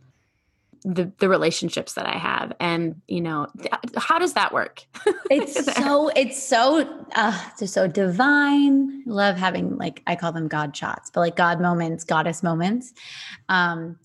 [0.84, 4.84] the the relationships that i have and you know th- how does that work
[5.30, 10.76] it's so it's so uh just so divine love having like i call them god
[10.76, 12.92] shots but like god moments goddess moments
[13.48, 13.98] um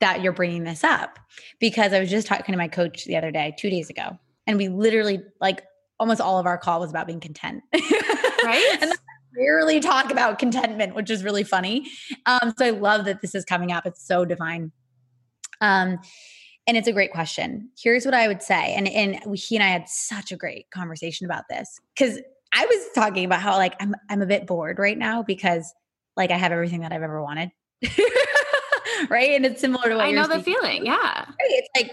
[0.00, 1.18] that you're bringing this up
[1.58, 4.58] because i was just talking to my coach the other day two days ago and
[4.58, 5.62] we literally like
[6.00, 7.62] almost all of our call was about being content.
[8.42, 8.78] Right.
[8.80, 8.92] and
[9.36, 11.86] rarely talk about contentment, which is really funny.
[12.26, 13.86] Um, so I love that this is coming up.
[13.86, 14.72] It's so divine.
[15.60, 15.98] Um,
[16.66, 17.70] and it's a great question.
[17.80, 18.74] Here's what I would say.
[18.74, 22.20] And, and he and I had such a great conversation about this because
[22.52, 25.72] I was talking about how like I'm I'm a bit bored right now because
[26.16, 27.50] like I have everything that I've ever wanted.
[29.08, 29.30] right.
[29.30, 30.84] And it's similar to what I know the feeling.
[30.84, 30.94] Yeah.
[30.94, 31.26] Right?
[31.38, 31.92] It's like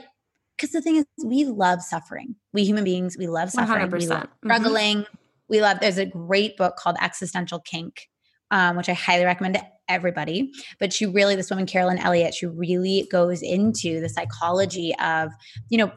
[0.57, 3.99] because the thing is we love suffering we human beings we love suffering 100%.
[3.99, 5.17] We love struggling mm-hmm.
[5.49, 8.09] we love there's a great book called existential kink
[8.51, 10.51] um, which I highly recommend to everybody.
[10.79, 15.31] But she really, this woman, Carolyn Elliott, she really goes into the psychology of,
[15.69, 15.91] you know,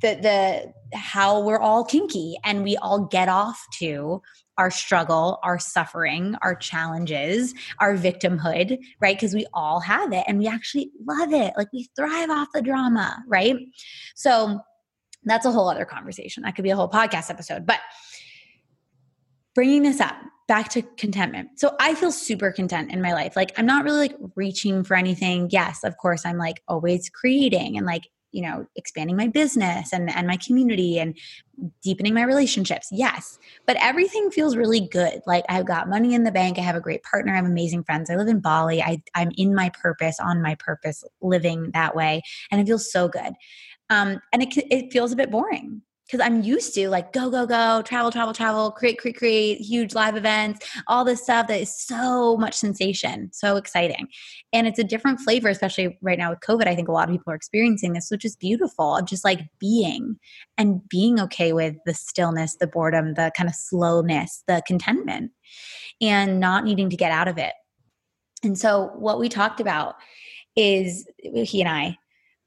[0.00, 4.22] the the how we're all kinky and we all get off to
[4.56, 9.16] our struggle, our suffering, our challenges, our victimhood, right?
[9.16, 11.54] Because we all have it and we actually love it.
[11.56, 13.56] Like we thrive off the drama, right?
[14.16, 14.60] So
[15.24, 16.42] that's a whole other conversation.
[16.42, 17.66] That could be a whole podcast episode.
[17.66, 17.78] But
[19.54, 21.50] bringing this up back to contentment.
[21.56, 23.36] So I feel super content in my life.
[23.36, 25.48] Like I'm not really like reaching for anything.
[25.50, 30.10] Yes, of course, I'm like always creating and like you know expanding my business and
[30.14, 31.16] and my community and
[31.82, 32.88] deepening my relationships.
[32.90, 35.20] Yes but everything feels really good.
[35.26, 36.58] Like i've got money in the bank.
[36.58, 37.32] I have a great partner.
[37.32, 38.10] I have amazing friends.
[38.10, 38.82] I live in bali.
[38.82, 43.08] I, i'm in my purpose on my purpose living that way and it feels so
[43.08, 43.34] good.
[43.90, 47.46] Um, and it, it feels a bit boring because I'm used to like go, go,
[47.46, 51.76] go, travel, travel, travel, create, create, create, huge live events, all this stuff that is
[51.76, 54.08] so much sensation, so exciting.
[54.54, 56.66] And it's a different flavor, especially right now with COVID.
[56.66, 59.40] I think a lot of people are experiencing this, which is beautiful of just like
[59.58, 60.18] being
[60.56, 65.32] and being okay with the stillness, the boredom, the kind of slowness, the contentment,
[66.00, 67.52] and not needing to get out of it.
[68.42, 69.96] And so, what we talked about
[70.56, 71.98] is he and I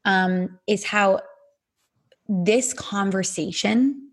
[0.04, 1.20] um, is how
[2.32, 4.08] this conversation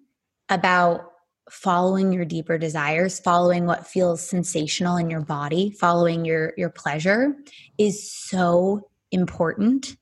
[0.50, 1.06] about
[1.50, 7.34] following your deeper desires following what feels sensational in your body following your your pleasure
[7.80, 9.98] is so important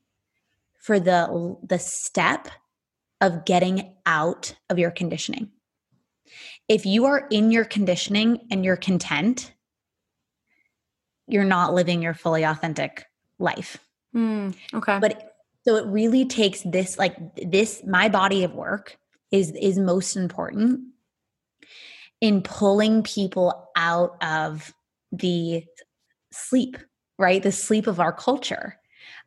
[0.88, 2.48] for the the step
[3.20, 5.50] of getting out of your conditioning.
[6.66, 9.52] If you are in your conditioning and you're content
[11.26, 13.04] you're not living your fully authentic
[13.38, 13.76] life.
[14.16, 14.98] Mm, okay.
[14.98, 15.27] But
[15.68, 18.96] so it really takes this like this my body of work
[19.30, 20.80] is is most important
[22.22, 24.72] in pulling people out of
[25.12, 25.62] the
[26.32, 26.78] sleep,
[27.18, 27.42] right?
[27.42, 28.78] The sleep of our culture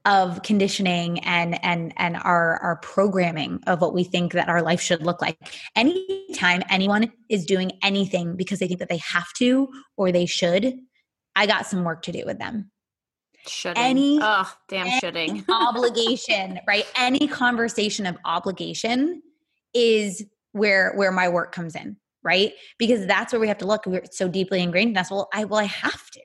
[0.05, 4.81] of conditioning and and and our our programming of what we think that our life
[4.81, 5.37] should look like
[5.75, 10.73] anytime anyone is doing anything because they think that they have to or they should
[11.35, 12.71] i got some work to do with them
[13.47, 13.83] Shoulding.
[13.83, 16.85] Any oh damn any shoulding obligation, right?
[16.95, 19.21] Any conversation of obligation
[19.73, 22.53] is where where my work comes in, right?
[22.77, 23.85] Because that's where we have to look.
[23.85, 25.09] We're so deeply ingrained in us.
[25.09, 26.21] Well, I well I have to.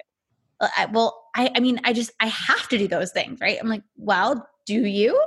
[0.60, 3.58] I, well, I I mean I just I have to do those things, right?
[3.60, 5.20] I'm like, well, do you?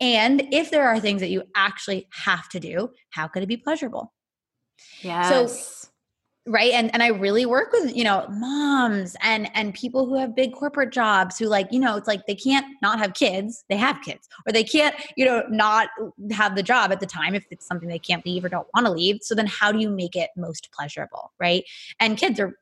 [0.00, 3.56] And if there are things that you actually have to do, how could it be
[3.56, 4.12] pleasurable?
[5.02, 5.87] yeah So
[6.48, 10.34] right and and i really work with you know moms and and people who have
[10.34, 13.76] big corporate jobs who like you know it's like they can't not have kids they
[13.76, 15.88] have kids or they can't you know not
[16.30, 18.86] have the job at the time if it's something they can't leave or don't want
[18.86, 21.64] to leave so then how do you make it most pleasurable right?
[22.00, 22.54] And kids are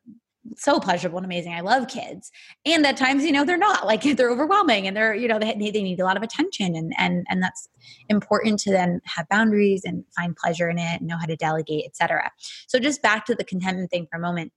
[0.57, 1.53] so pleasurable and amazing.
[1.53, 2.31] I love kids.
[2.65, 5.55] And at times, you know, they're not like they're overwhelming and they're, you know, they,
[5.55, 7.69] they need a lot of attention and, and, and that's
[8.09, 11.85] important to then have boundaries and find pleasure in it and know how to delegate,
[11.87, 12.31] etc.
[12.67, 14.53] So just back to the contentment thing for a moment.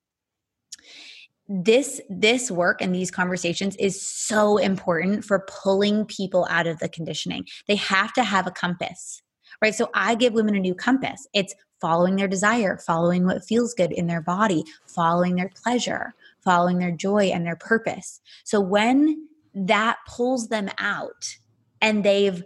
[1.52, 6.88] This, this work and these conversations is so important for pulling people out of the
[6.88, 7.46] conditioning.
[7.68, 9.24] They have to have a compass
[9.62, 9.76] right?
[9.76, 11.28] So I give women a new compass.
[11.34, 16.80] It's following their desire, following what feels good in their body, following their pleasure, following
[16.80, 18.22] their joy and their purpose.
[18.44, 21.38] So when that pulls them out
[21.82, 22.44] and they've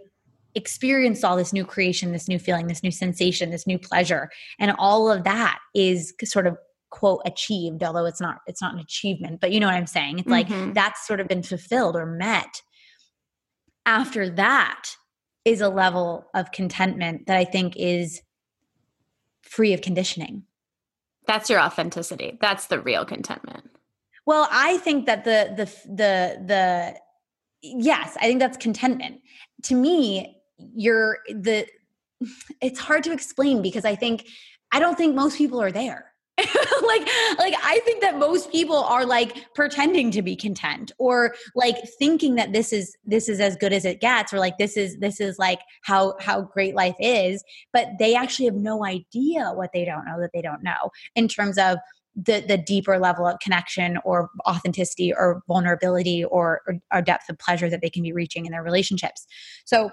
[0.54, 4.74] experienced all this new creation, this new feeling, this new sensation, this new pleasure, and
[4.78, 6.56] all of that is sort of
[6.90, 10.20] quote achieved although it's not it's not an achievement but you know what i'm saying
[10.20, 10.66] it's mm-hmm.
[10.66, 12.62] like that's sort of been fulfilled or met
[13.84, 14.90] after that
[15.44, 18.22] is a level of contentment that i think is
[19.54, 20.42] free of conditioning.
[21.26, 22.38] That's your authenticity.
[22.40, 23.70] That's the real contentment.
[24.26, 26.94] Well, I think that the the the the
[27.62, 29.20] yes, I think that's contentment.
[29.64, 31.66] To me, you're the
[32.60, 34.26] it's hard to explain because I think
[34.72, 36.12] I don't think most people are there.
[36.38, 37.08] like
[37.38, 42.34] like i think that most people are like pretending to be content or like thinking
[42.34, 45.20] that this is this is as good as it gets or like this is this
[45.20, 49.84] is like how how great life is but they actually have no idea what they
[49.84, 51.78] don't know that they don't know in terms of
[52.16, 57.38] the the deeper level of connection or authenticity or vulnerability or, or, or depth of
[57.38, 59.26] pleasure that they can be reaching in their relationships.
[59.64, 59.90] So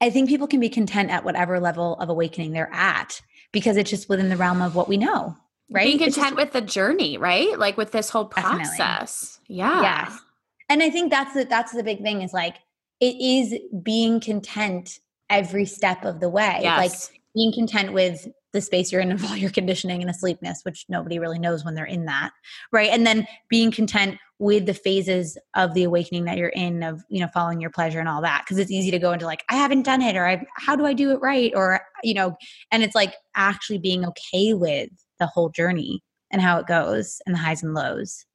[0.00, 3.20] I think people can be content at whatever level of awakening they're at
[3.54, 5.34] because it's just within the realm of what we know,
[5.70, 5.86] right?
[5.86, 7.58] Being content just, with the journey, right?
[7.58, 9.38] Like with this whole process.
[9.48, 9.56] Definitely.
[9.56, 9.80] Yeah.
[9.80, 10.20] Yes.
[10.68, 12.56] And I think that's the that's the big thing is like
[13.00, 14.98] it is being content
[15.30, 16.58] every step of the way.
[16.62, 16.78] Yes.
[16.78, 20.84] Like being content with the space you're in of all your conditioning and asleepness, which
[20.88, 22.30] nobody really knows when they're in that,
[22.72, 22.90] right?
[22.90, 27.20] And then being content with the phases of the awakening that you're in of you
[27.20, 29.54] know following your pleasure and all that because it's easy to go into like i
[29.54, 31.52] haven't done it or i how do i do it right?
[31.54, 32.36] or you know
[32.72, 37.34] and it's like actually being okay with the whole journey and how it goes and
[37.34, 38.26] the highs and lows.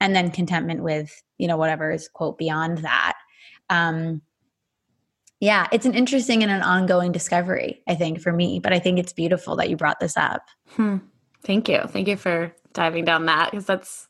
[0.00, 3.14] And then contentment with you know whatever is quote beyond that.
[3.70, 4.22] Um
[5.38, 8.98] yeah it's an interesting and an ongoing discovery i think for me but i think
[8.98, 10.42] it's beautiful that you brought this up.
[10.70, 10.98] Hmm.
[11.44, 11.80] thank you.
[11.88, 14.08] Thank you for diving down that because that's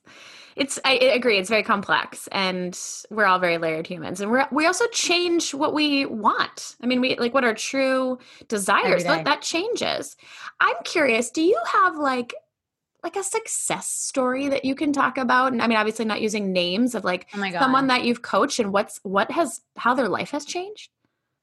[0.61, 2.79] it's I agree it's very complex and
[3.11, 6.77] we're all very layered humans and we're we also change what we want.
[6.83, 10.17] I mean we like what our true desires that, that changes.
[10.61, 12.35] I'm curious, do you have like
[13.03, 16.53] like a success story that you can talk about and i mean obviously not using
[16.53, 20.33] names of like oh someone that you've coached and what's what has how their life
[20.33, 20.91] has changed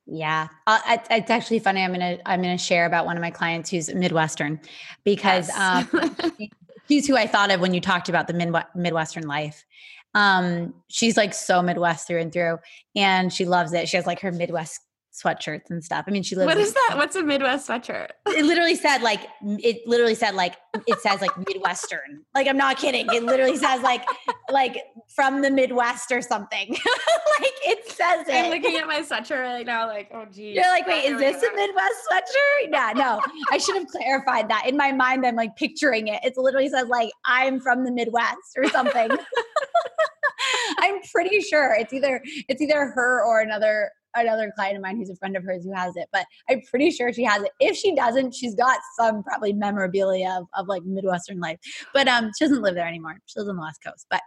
[0.09, 0.80] yeah, uh,
[1.11, 1.82] it's actually funny.
[1.82, 4.61] I'm gonna I'm gonna share about one of my clients who's Midwestern
[5.03, 5.93] because yes.
[5.93, 6.15] um,
[6.88, 9.66] she's who I thought of when you talked about the mid- Midwestern life.
[10.14, 12.60] Um, she's like so Midwest through and through,
[12.96, 13.88] and she loves it.
[13.88, 14.82] She has like her Midwest
[15.22, 16.05] sweatshirts and stuff.
[16.07, 16.47] I mean, she lives.
[16.47, 16.93] What is that?
[16.95, 18.09] What's a Midwest sweatshirt?
[18.28, 20.55] It literally said like it literally said like
[20.86, 22.24] it says like Midwestern.
[22.36, 23.07] Like I'm not kidding.
[23.11, 24.03] It literally says like
[24.51, 26.70] like from the Midwest or something.
[27.39, 28.34] like it says it.
[28.34, 30.55] I'm looking at my sweatshirt right now, like oh geez.
[30.55, 32.72] You're like, wait, is this a Midwest sweatshirt?
[32.72, 33.22] Yeah, no.
[33.51, 34.68] I should have clarified that.
[34.68, 36.20] In my mind, I'm like picturing it.
[36.24, 39.09] It literally says like I'm from the Midwest or something.
[40.80, 45.10] I'm pretty sure it's either it's either her or another another client of mine who's
[45.10, 47.51] a friend of hers who has it, but I'm pretty sure she has it.
[47.60, 51.60] If she doesn't, she's got some probably memorabilia of, of like Midwestern life.
[51.93, 53.18] But um, she doesn't live there anymore.
[53.26, 54.05] She lives on the West Coast.
[54.10, 54.22] But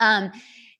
[0.00, 0.32] um,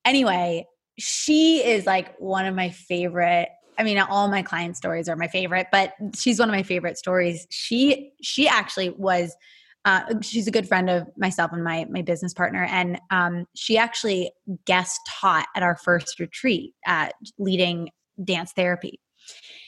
[0.04, 0.66] anyway,
[0.98, 3.48] she is like one of my favorite
[3.78, 6.96] I mean, all my client stories are my favorite, but she's one of my favorite
[6.96, 7.46] stories.
[7.50, 9.36] She she actually was
[9.84, 13.78] uh, she's a good friend of myself and my my business partner, and um, she
[13.78, 14.32] actually
[14.64, 17.90] guest taught at our first retreat at leading
[18.22, 19.00] dance therapy.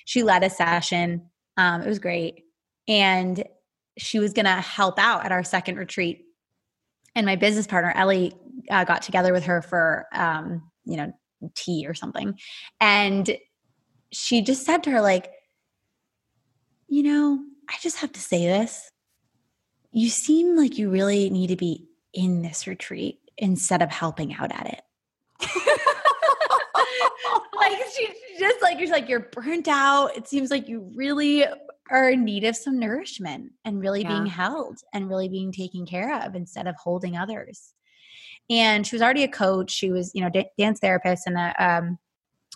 [0.04, 1.30] She led a session.
[1.56, 2.44] Um, it was great.
[2.86, 3.44] And
[3.98, 6.24] she was going to help out at our second retreat.
[7.14, 8.32] And my business partner, Ellie,
[8.70, 11.12] uh, got together with her for, um, you know,
[11.54, 12.38] tea or something.
[12.80, 13.36] And
[14.12, 15.30] she just said to her, like,
[16.88, 18.90] you know, I just have to say this.
[19.90, 24.52] You seem like you really need to be in this retreat instead of helping out
[24.52, 24.80] at it.
[27.56, 28.08] like she
[28.38, 30.16] just like you're like you're burnt out.
[30.16, 31.44] It seems like you really
[31.90, 34.08] are in need of some nourishment and really yeah.
[34.08, 37.72] being held and really being taken care of instead of holding others.
[38.50, 39.70] And she was already a coach.
[39.70, 41.98] She was, you know, d- dance therapist and a, um,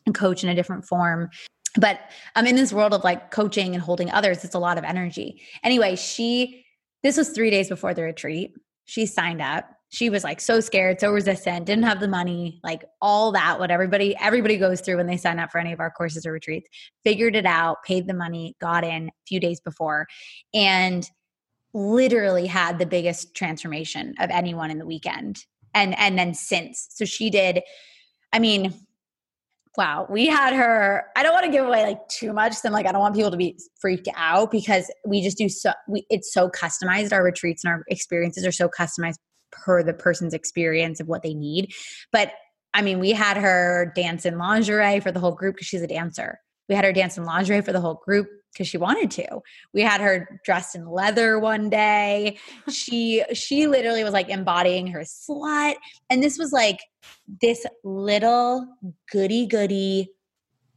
[0.06, 1.30] a coach in a different form
[1.76, 2.00] but
[2.36, 4.84] i'm um, in this world of like coaching and holding others it's a lot of
[4.84, 6.64] energy anyway she
[7.02, 8.54] this was three days before the retreat
[8.84, 12.82] she signed up she was like so scared, so resistant, didn't have the money, like
[13.02, 15.90] all that what everybody everybody goes through when they sign up for any of our
[15.90, 16.66] courses or retreats.
[17.04, 20.06] Figured it out, paid the money, got in a few days before
[20.54, 21.10] and
[21.74, 25.44] literally had the biggest transformation of anyone in the weekend.
[25.74, 26.86] And and then since.
[26.90, 27.60] So she did
[28.32, 28.72] I mean,
[29.76, 32.84] wow we had her i don't want to give away like too much then like
[32.84, 36.30] i don't want people to be freaked out because we just do so we it's
[36.30, 39.16] so customized our retreats and our experiences are so customized
[39.52, 41.72] per the person's experience of what they need.
[42.10, 42.32] But
[42.74, 45.86] I mean, we had her dance in lingerie for the whole group because she's a
[45.86, 46.40] dancer.
[46.68, 49.40] We had her dance in lingerie for the whole group because she wanted to.
[49.74, 52.38] We had her dressed in leather one day.
[52.70, 55.74] she she literally was like embodying her slut.
[56.10, 56.80] And this was like
[57.40, 58.66] this little
[59.10, 60.10] goody goody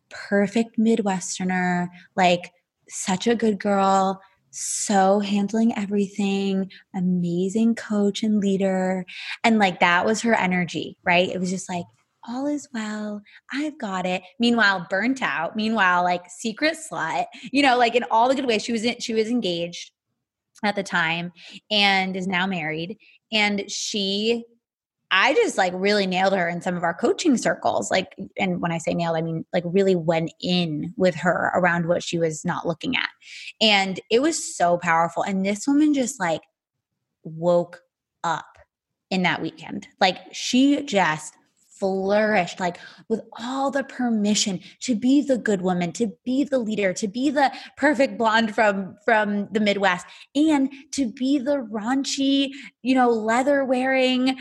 [0.09, 2.51] perfect midwesterner, like
[2.88, 4.21] such a good girl,
[4.56, 9.06] so handling everything, amazing coach and leader.
[9.43, 11.30] And like that was her energy, right?
[11.30, 11.86] It was just like,
[12.28, 13.22] all is well.
[13.53, 14.24] I've got it.
[14.39, 15.56] Meanwhile, burnt out.
[15.56, 18.64] Meanwhile, like secret slut, you know, like in all the good ways.
[18.64, 19.91] She was in, she was engaged
[20.64, 21.32] at the time
[21.70, 22.97] and is now married.
[23.32, 24.45] And she
[25.12, 27.91] I just like really nailed her in some of our coaching circles.
[27.91, 31.88] Like, and when I say nailed, I mean like really went in with her around
[31.88, 33.10] what she was not looking at.
[33.62, 35.24] And it was so powerful.
[35.24, 36.41] And this woman just like
[37.24, 37.82] woke
[38.24, 38.58] up
[39.10, 39.88] in that weekend.
[40.01, 41.36] Like, she just
[41.76, 42.78] flourished like
[43.10, 47.30] with all the permission to be the good woman to be the leader to be
[47.30, 52.51] the perfect blonde from from the midwest and to be the raunchy
[52.82, 54.38] you know leather wearing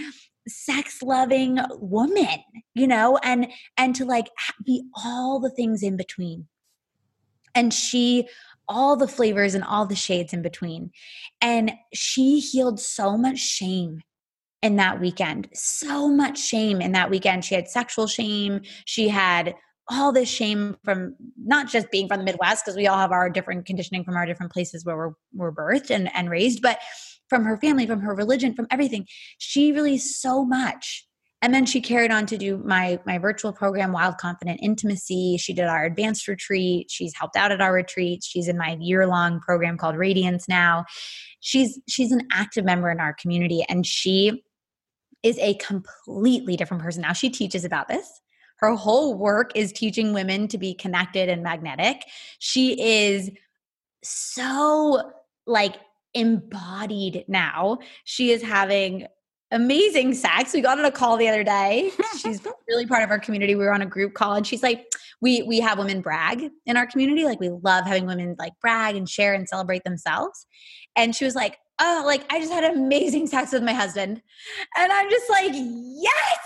[0.47, 2.39] sex loving woman
[2.75, 4.29] you know and and to like
[4.65, 6.47] be all the things in between
[7.55, 8.29] and she
[8.69, 10.91] all the flavors and all the shades in between.
[11.41, 14.01] And she healed so much shame
[14.63, 15.49] in that weekend.
[15.53, 17.45] So much shame in that weekend.
[17.45, 18.63] She had sexual shame.
[18.87, 19.55] She had
[19.91, 23.29] all this shame from not just being from the Midwest, because we all have our
[23.29, 26.79] different conditioning from our different places where we're, we're birthed and, and raised, but
[27.35, 29.07] from her family, from her religion, from everything.
[29.39, 31.05] She released so much.
[31.43, 35.37] And then she carried on to do my my virtual program, Wild Confident Intimacy.
[35.37, 36.91] She did our advanced retreat.
[36.91, 38.27] She's helped out at our retreats.
[38.27, 40.85] She's in my year long program called Radiance now.
[41.41, 44.43] She's she's an active member in our community, and she
[45.23, 47.13] is a completely different person now.
[47.13, 48.09] She teaches about this.
[48.59, 52.05] Her whole work is teaching women to be connected and magnetic.
[52.39, 53.29] She is
[54.03, 55.13] so
[55.47, 55.77] like
[56.15, 57.79] embodied now.
[58.05, 59.07] She is having
[59.51, 60.53] amazing sex.
[60.53, 61.91] We got on a call the other day.
[62.19, 63.55] She's really part of our community.
[63.55, 64.87] We were on a group call and she's like,
[65.21, 67.25] we we have women brag in our community.
[67.25, 70.47] Like we love having women like brag and share and celebrate themselves.
[70.97, 74.21] And she was like, oh, like I just had amazing sex with my husband.
[74.77, 76.39] And I'm just like, yes.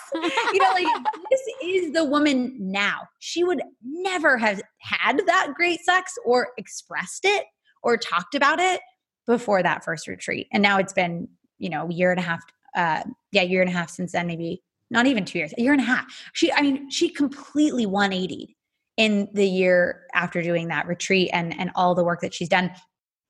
[0.52, 0.86] you know, like
[1.30, 3.00] this is the woman now.
[3.18, 7.44] She would never have had that great sex or expressed it
[7.82, 8.80] or talked about it
[9.28, 10.48] before that first retreat.
[10.52, 12.40] And now it's been, you know, a year and a half,
[12.74, 15.72] uh, yeah, year and a half since then, maybe not even two years, a year
[15.72, 16.06] and a half.
[16.32, 18.56] She, I mean, she completely 180
[18.96, 22.72] in the year after doing that retreat and and all the work that she's done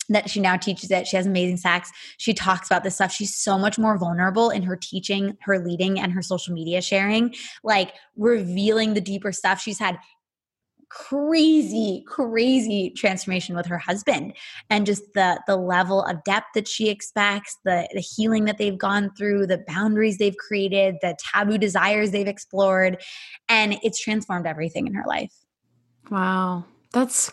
[0.08, 1.06] that she now teaches it.
[1.06, 1.90] She has amazing sex.
[2.16, 3.12] She talks about this stuff.
[3.12, 7.34] She's so much more vulnerable in her teaching, her leading, and her social media sharing,
[7.62, 9.60] like revealing the deeper stuff.
[9.60, 9.98] She's had
[10.90, 14.32] crazy crazy transformation with her husband
[14.70, 18.78] and just the the level of depth that she expects the the healing that they've
[18.78, 23.02] gone through the boundaries they've created the taboo desires they've explored
[23.48, 25.32] and it's transformed everything in her life
[26.10, 27.30] wow that's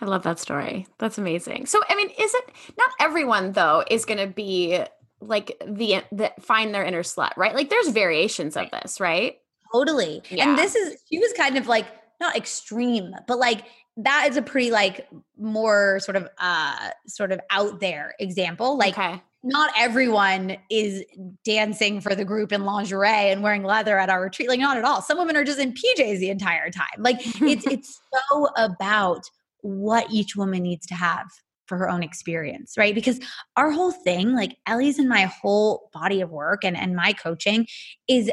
[0.00, 0.86] I love that story.
[0.98, 1.66] That's amazing.
[1.66, 2.44] So I mean, is it
[2.76, 4.82] not everyone though is going to be
[5.20, 7.54] like the the find their inner slut, right?
[7.54, 9.36] Like there's variations of this, right?
[9.72, 10.22] Totally.
[10.30, 10.48] Yeah.
[10.48, 11.86] And this is she was kind of like
[12.20, 13.64] not extreme, but like
[13.96, 18.76] that is a pretty like more sort of uh sort of out there example.
[18.76, 21.04] Like okay not everyone is
[21.44, 24.48] dancing for the group in lingerie and wearing leather at our retreat.
[24.48, 25.00] Like, not at all.
[25.00, 26.86] Some women are just in PJs the entire time.
[26.98, 29.22] Like, it's it's so about
[29.60, 31.26] what each woman needs to have
[31.66, 32.94] for her own experience, right?
[32.94, 33.20] Because
[33.56, 37.66] our whole thing, like Ellie's and my whole body of work and, and my coaching
[38.08, 38.30] is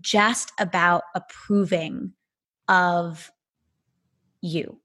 [0.00, 2.12] just about approving
[2.68, 3.30] of
[4.40, 4.80] you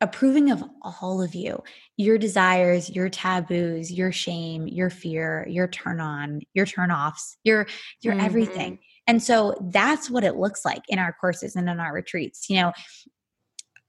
[0.00, 1.62] approving of all of you
[1.96, 7.66] your desires your taboos your shame your fear your turn on your turn offs your
[8.02, 8.24] your mm-hmm.
[8.24, 8.78] everything.
[9.08, 12.56] And so that's what it looks like in our courses and in our retreats you
[12.56, 12.72] know.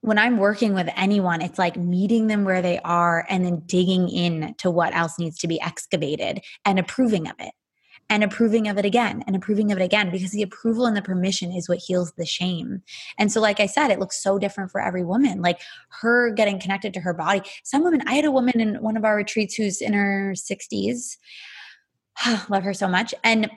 [0.01, 4.07] When i'm working with anyone it's like meeting them where they are and then digging
[4.07, 7.51] in to what else needs to be excavated and approving of it
[8.09, 11.01] and approving of it again and approving of it again because the approval and the
[11.01, 12.81] permission is what heals the shame.
[13.17, 15.41] And so, like I said, it looks so different for every woman.
[15.41, 15.59] Like
[16.01, 17.41] her getting connected to her body.
[17.63, 21.17] Some women, I had a woman in one of our retreats who's in her 60s.
[22.49, 23.13] Love her so much.
[23.23, 23.49] And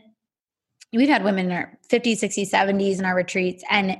[0.93, 3.63] we've had women in her 50s, 60s, 70s in our retreats.
[3.71, 3.99] And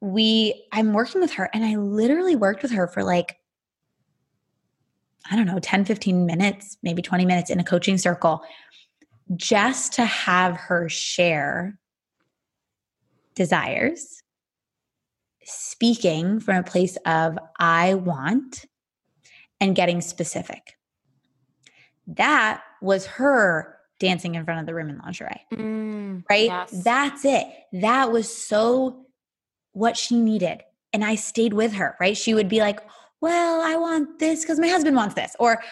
[0.00, 3.36] we, I'm working with her, and I literally worked with her for like,
[5.30, 8.42] I don't know, 10, 15 minutes, maybe 20 minutes in a coaching circle
[9.34, 11.78] just to have her share
[13.34, 14.22] desires,
[15.44, 18.66] speaking from a place of I want
[19.60, 20.76] and getting specific.
[22.06, 25.46] That was her dancing in front of the room in lingerie.
[25.52, 26.46] Mm, right?
[26.46, 26.82] Yes.
[26.84, 27.46] That's it.
[27.72, 29.06] That was so
[29.72, 30.62] what she needed.
[30.92, 32.16] And I stayed with her, right?
[32.16, 32.80] She would be like,
[33.20, 35.34] well, I want this because my husband wants this.
[35.38, 35.62] Or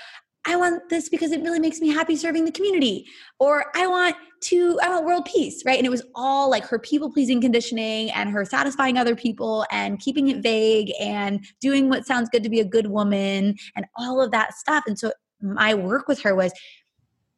[0.46, 3.06] I want this because it really makes me happy serving the community.
[3.38, 5.78] Or I want to, I want world peace, right?
[5.78, 9.98] And it was all like her people pleasing conditioning and her satisfying other people and
[10.00, 14.20] keeping it vague and doing what sounds good to be a good woman and all
[14.20, 14.84] of that stuff.
[14.86, 16.52] And so my work with her was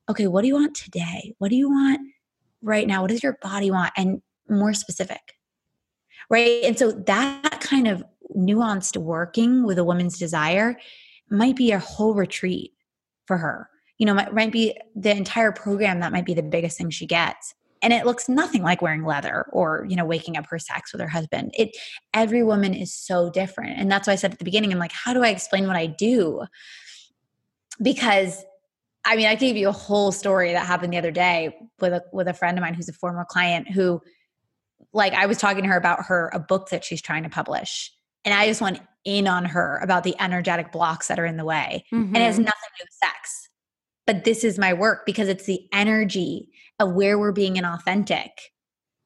[0.09, 1.35] okay, what do you want today?
[1.39, 2.01] What do you want
[2.63, 3.03] right now?
[3.03, 3.93] What does your body want?
[3.97, 5.35] And more specific,
[6.31, 6.63] right?
[6.63, 8.05] And so that kind of
[8.37, 10.77] nuanced working with a woman's desire
[11.31, 12.73] might be a whole retreat
[13.27, 13.69] for her.
[13.99, 17.07] You know, might, might be the entire program that might be the biggest thing she
[17.07, 17.55] gets.
[17.83, 21.01] And it looks nothing like wearing leather or, you know, waking up her sex with
[21.01, 21.53] her husband.
[21.55, 21.77] It
[22.15, 23.79] every woman is so different.
[23.79, 25.77] And that's why I said at the beginning, I'm like, how do I explain what
[25.77, 26.45] I do?
[27.81, 28.45] Because
[29.05, 32.03] I mean, I gave you a whole story that happened the other day with a
[32.13, 34.01] with a friend of mine who's a former client who
[34.93, 37.93] like I was talking to her about her a book that she's trying to publish
[38.27, 41.45] and I just went in on her about the energetic blocks that are in the
[41.45, 41.85] way.
[41.93, 42.15] Mm-hmm.
[42.15, 42.45] And it has mm-hmm.
[42.45, 43.49] nothing to do with sex.
[44.05, 46.51] But this is my work because it's the energy
[46.81, 48.31] of where we're being inauthentic.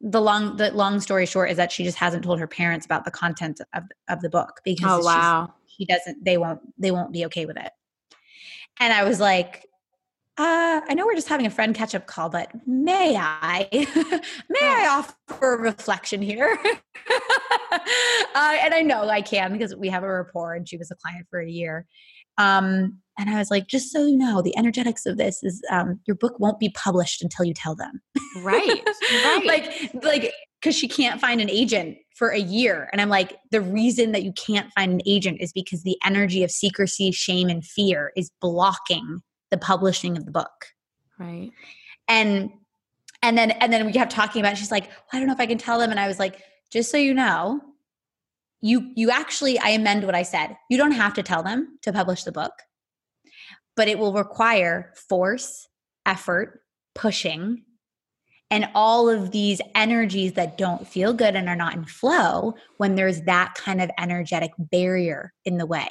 [0.01, 3.05] The long the long story short is that she just hasn't told her parents about
[3.05, 5.53] the content of, of the book because oh, wow.
[5.66, 7.71] she doesn't they won't they won't be okay with it.
[8.79, 9.66] And I was like,
[10.39, 13.68] uh, I know we're just having a friend catch up call, but may I,
[14.49, 16.59] may I offer a reflection here?
[17.12, 20.95] uh, and I know I can because we have a rapport and she was a
[20.95, 21.87] client for a year.
[22.39, 26.01] Um, and I was like, just so you know, the energetics of this is um,
[26.07, 28.01] your book won't be published until you tell them.
[28.39, 28.83] right.
[29.12, 29.45] Right.
[29.45, 32.89] like, like, because she can't find an agent for a year.
[32.93, 36.45] And I'm like, the reason that you can't find an agent is because the energy
[36.45, 39.20] of secrecy, shame, and fear is blocking
[39.51, 40.68] the publishing of the book.
[41.18, 41.51] Right.
[42.09, 42.51] And
[43.22, 44.59] and then and then we kept talking about it.
[44.59, 45.90] she's like, well, I don't know if I can tell them.
[45.90, 47.61] And I was like, just so you know,
[48.61, 50.57] you you actually I amend what I said.
[50.68, 52.53] You don't have to tell them to publish the book,
[53.76, 55.68] but it will require force,
[56.07, 56.62] effort,
[56.94, 57.64] pushing,
[58.51, 62.96] and all of these energies that don't feel good and are not in flow when
[62.96, 65.90] there's that kind of energetic barrier in the way.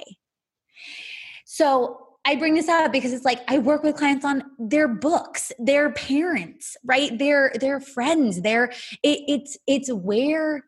[1.45, 5.51] So I bring this up because it's like I work with clients on their books,
[5.57, 7.17] their parents, right?
[7.17, 8.41] Their their friends.
[8.41, 8.65] Their
[9.03, 10.65] it, it's it's where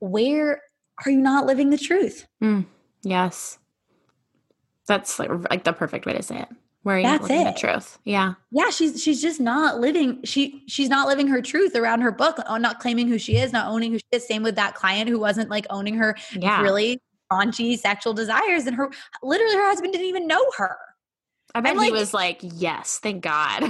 [0.00, 0.62] where
[1.04, 2.26] are you not living the truth?
[2.42, 2.66] Mm,
[3.02, 3.58] yes,
[4.86, 6.48] that's like, like the perfect way to say it.
[6.82, 7.54] Where are you that's living it.
[7.54, 7.98] the truth?
[8.04, 8.70] Yeah, yeah.
[8.70, 10.22] She's she's just not living.
[10.24, 12.38] She she's not living her truth around her book.
[12.46, 14.26] Not claiming who she is, not owning who she is.
[14.26, 16.60] Same with that client who wasn't like owning her yeah.
[16.60, 17.00] really
[17.32, 18.90] raunchy sexual desires, and her
[19.22, 20.76] literally her husband didn't even know her.
[21.56, 23.62] I bet he was like, yes, thank God.
[23.62, 23.68] he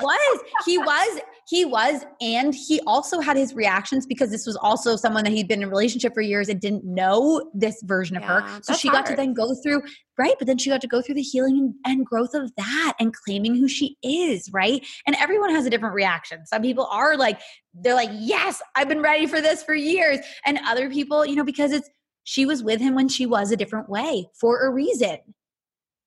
[0.00, 0.40] was.
[0.64, 1.20] He was.
[1.48, 2.04] He was.
[2.20, 5.66] And he also had his reactions because this was also someone that he'd been in
[5.66, 8.44] a relationship for years and didn't know this version of her.
[8.62, 9.06] So she hard.
[9.06, 9.82] got to then go through,
[10.16, 10.34] right?
[10.38, 13.56] But then she got to go through the healing and growth of that and claiming
[13.56, 14.86] who she is, right?
[15.04, 16.46] And everyone has a different reaction.
[16.46, 17.40] Some people are like,
[17.74, 20.20] they're like, yes, I've been ready for this for years.
[20.46, 21.90] And other people, you know, because it's,
[22.22, 25.18] she was with him when she was a different way for a reason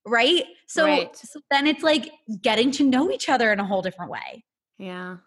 [0.06, 0.46] right?
[0.68, 1.16] So, right.
[1.16, 4.44] so then it's like getting to know each other in a whole different way.
[4.78, 5.18] Yeah.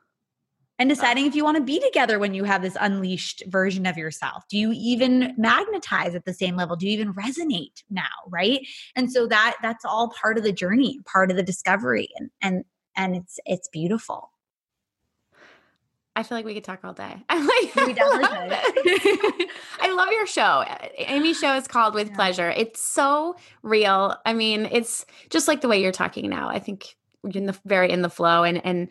[0.78, 3.96] And deciding if you want to be together when you have this unleashed version of
[3.96, 4.44] yourself.
[4.50, 6.76] Do you even magnetize at the same level?
[6.76, 8.60] Do you even resonate now, right?
[8.94, 12.64] And so that that's all part of the journey, part of the discovery and and
[12.94, 14.30] and it's it's beautiful.
[16.16, 17.22] I feel like we could talk all day.
[17.28, 18.56] I like we definitely
[19.36, 19.48] could.
[19.80, 20.64] I love your show.
[20.96, 22.14] Amy's show is called With yeah.
[22.14, 22.50] Pleasure.
[22.50, 24.16] It's so real.
[24.24, 26.48] I mean, it's just like the way you're talking now.
[26.48, 28.88] I think you're in the very in the flow and and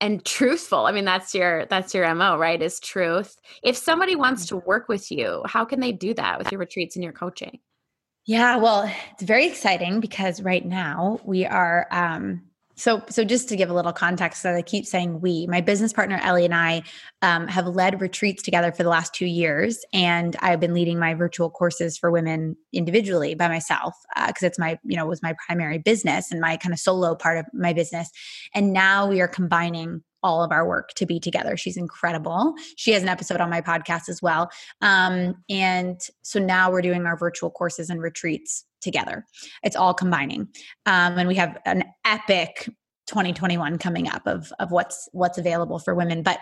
[0.00, 0.86] and truthful.
[0.86, 2.60] I mean, that's your that's your MO, right?
[2.60, 3.36] Is truth.
[3.62, 6.96] If somebody wants to work with you, how can they do that with your retreats
[6.96, 7.60] and your coaching?
[8.26, 12.42] Yeah, well, it's very exciting because right now we are um
[12.78, 15.92] so, so just to give a little context, that I keep saying we, my business
[15.92, 16.82] partner Ellie and I
[17.22, 21.14] um, have led retreats together for the last two years, and I've been leading my
[21.14, 23.94] virtual courses for women individually by myself
[24.26, 27.16] because uh, it's my, you know, was my primary business and my kind of solo
[27.16, 28.10] part of my business.
[28.54, 31.56] And now we are combining all of our work to be together.
[31.56, 32.54] She's incredible.
[32.76, 34.50] She has an episode on my podcast as well.
[34.80, 39.24] Um, and so now we're doing our virtual courses and retreats together.
[39.62, 40.48] It's all combining.
[40.86, 42.68] Um, and we have an epic
[43.06, 46.22] 2021 coming up of of what's what's available for women.
[46.22, 46.38] But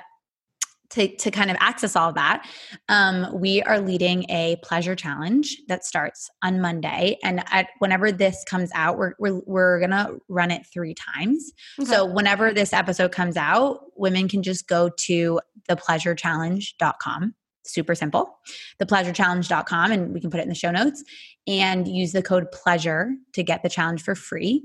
[0.91, 2.49] to, to kind of access all of that,
[2.89, 7.19] um, we are leading a pleasure challenge that starts on Monday.
[7.23, 11.53] And at, whenever this comes out, we're, we're, we're going to run it three times.
[11.81, 11.91] Okay.
[11.91, 17.35] So whenever this episode comes out, women can just go to thepleasurechallenge.com
[17.73, 18.39] super simple.
[18.81, 21.03] Thepleasurechallenge.com, and we can put it in the show notes,
[21.47, 24.65] and use the code pleasure to get the challenge for free.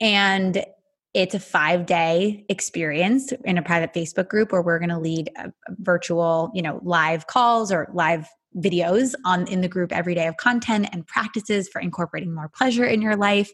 [0.00, 0.64] And
[1.12, 5.30] it's a five day experience in a private Facebook group where we're going to lead
[5.36, 5.48] uh,
[5.78, 10.36] virtual, you know, live calls or live videos on in the group every day of
[10.36, 13.50] content and practices for incorporating more pleasure in your life.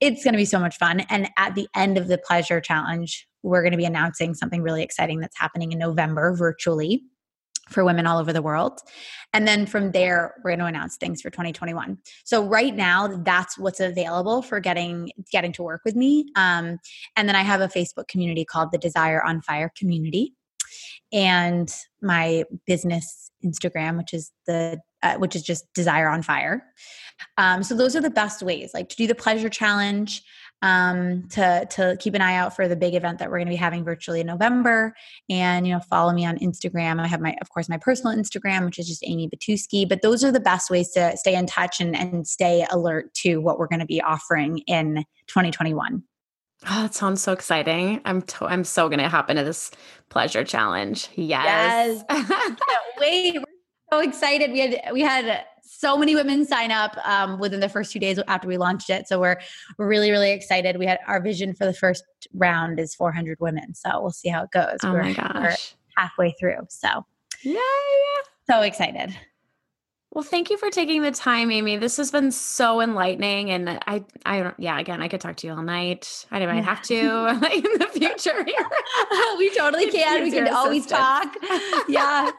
[0.00, 1.00] It's going to be so much fun.
[1.08, 4.82] And at the end of the pleasure challenge, we're going to be announcing something really
[4.82, 7.02] exciting that's happening in November virtually
[7.68, 8.80] for women all over the world.
[9.32, 11.98] And then from there, we're going to announce things for 2021.
[12.24, 16.26] So right now, that's what's available for getting getting to work with me.
[16.36, 16.78] Um,
[17.16, 20.34] and then I have a Facebook community called the Desire on Fire Community,
[21.12, 26.64] and my business Instagram, which is the uh, which is just Desire on Fire.
[27.36, 30.22] Um, so those are the best ways, like to do the pleasure challenge.
[30.62, 33.52] Um, to to keep an eye out for the big event that we're going to
[33.52, 34.94] be having virtually in November.
[35.30, 37.00] And you know, follow me on Instagram.
[37.00, 39.88] I have my, of course, my personal Instagram, which is just Amy Batuski.
[39.88, 43.38] But those are the best ways to stay in touch and and stay alert to
[43.38, 46.02] what we're going to be offering in 2021.
[46.68, 48.00] Oh, that sounds so exciting.
[48.04, 49.70] I'm to- I'm so gonna hop into this
[50.08, 51.08] pleasure challenge.
[51.14, 52.02] Yes.
[52.10, 52.56] yes.
[53.00, 53.34] wait.
[53.36, 53.44] We're
[53.92, 54.50] so excited.
[54.50, 55.44] We had we had
[55.78, 59.06] so many women sign up um, within the first two days after we launched it.
[59.06, 59.38] So we're
[59.78, 60.76] really really excited.
[60.76, 62.04] We had our vision for the first
[62.34, 63.74] round is 400 women.
[63.76, 64.78] So we'll see how it goes.
[64.82, 66.66] Oh we're, my gosh, halfway through.
[66.68, 67.06] So
[67.44, 67.60] yeah,
[68.50, 69.16] so excited.
[70.10, 71.76] Well, thank you for taking the time, Amy.
[71.76, 74.78] This has been so enlightening, and I, I don't, yeah.
[74.78, 76.26] Again, I could talk to you all night.
[76.30, 76.94] I might have to
[77.52, 78.42] in the future.
[79.38, 80.22] we totally can.
[80.22, 81.36] We can always talk.
[81.88, 82.30] yeah,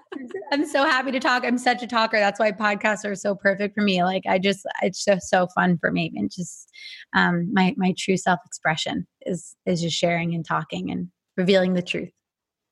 [0.51, 1.45] I'm so happy to talk.
[1.45, 2.17] I'm such a talker.
[2.17, 4.03] That's why podcasts are so perfect for me.
[4.03, 6.71] Like, I just, it's just so fun for me, and just
[7.15, 11.83] um, my my true self expression is is just sharing and talking and revealing the
[11.83, 12.09] truth.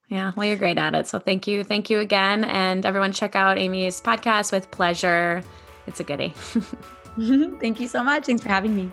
[0.10, 1.08] Yeah, well, you're great at it.
[1.08, 1.64] So thank you.
[1.64, 2.46] Thank you again.
[2.46, 5.44] And everyone, check out Amy's podcast with pleasure.
[5.86, 6.34] It's a goodie.
[7.60, 8.26] Thank you so much.
[8.26, 8.92] Thanks for having me.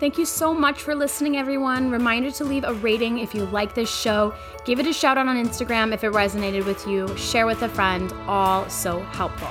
[0.00, 1.90] Thank you so much for listening, everyone.
[1.90, 4.32] Reminder to leave a rating if you like this show.
[4.64, 7.14] Give it a shout out on Instagram if it resonated with you.
[7.18, 8.10] Share with a friend.
[8.26, 9.50] All so helpful.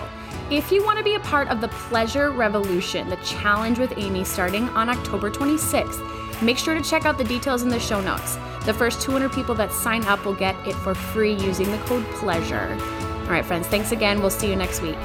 [0.49, 4.23] If you want to be a part of the Pleasure Revolution, the challenge with Amy
[4.23, 8.39] starting on October 26th, make sure to check out the details in the show notes.
[8.65, 12.05] The first 200 people that sign up will get it for free using the code
[12.15, 12.77] PLEASURE.
[13.23, 14.21] All right, friends, thanks again.
[14.21, 14.97] We'll see you next week.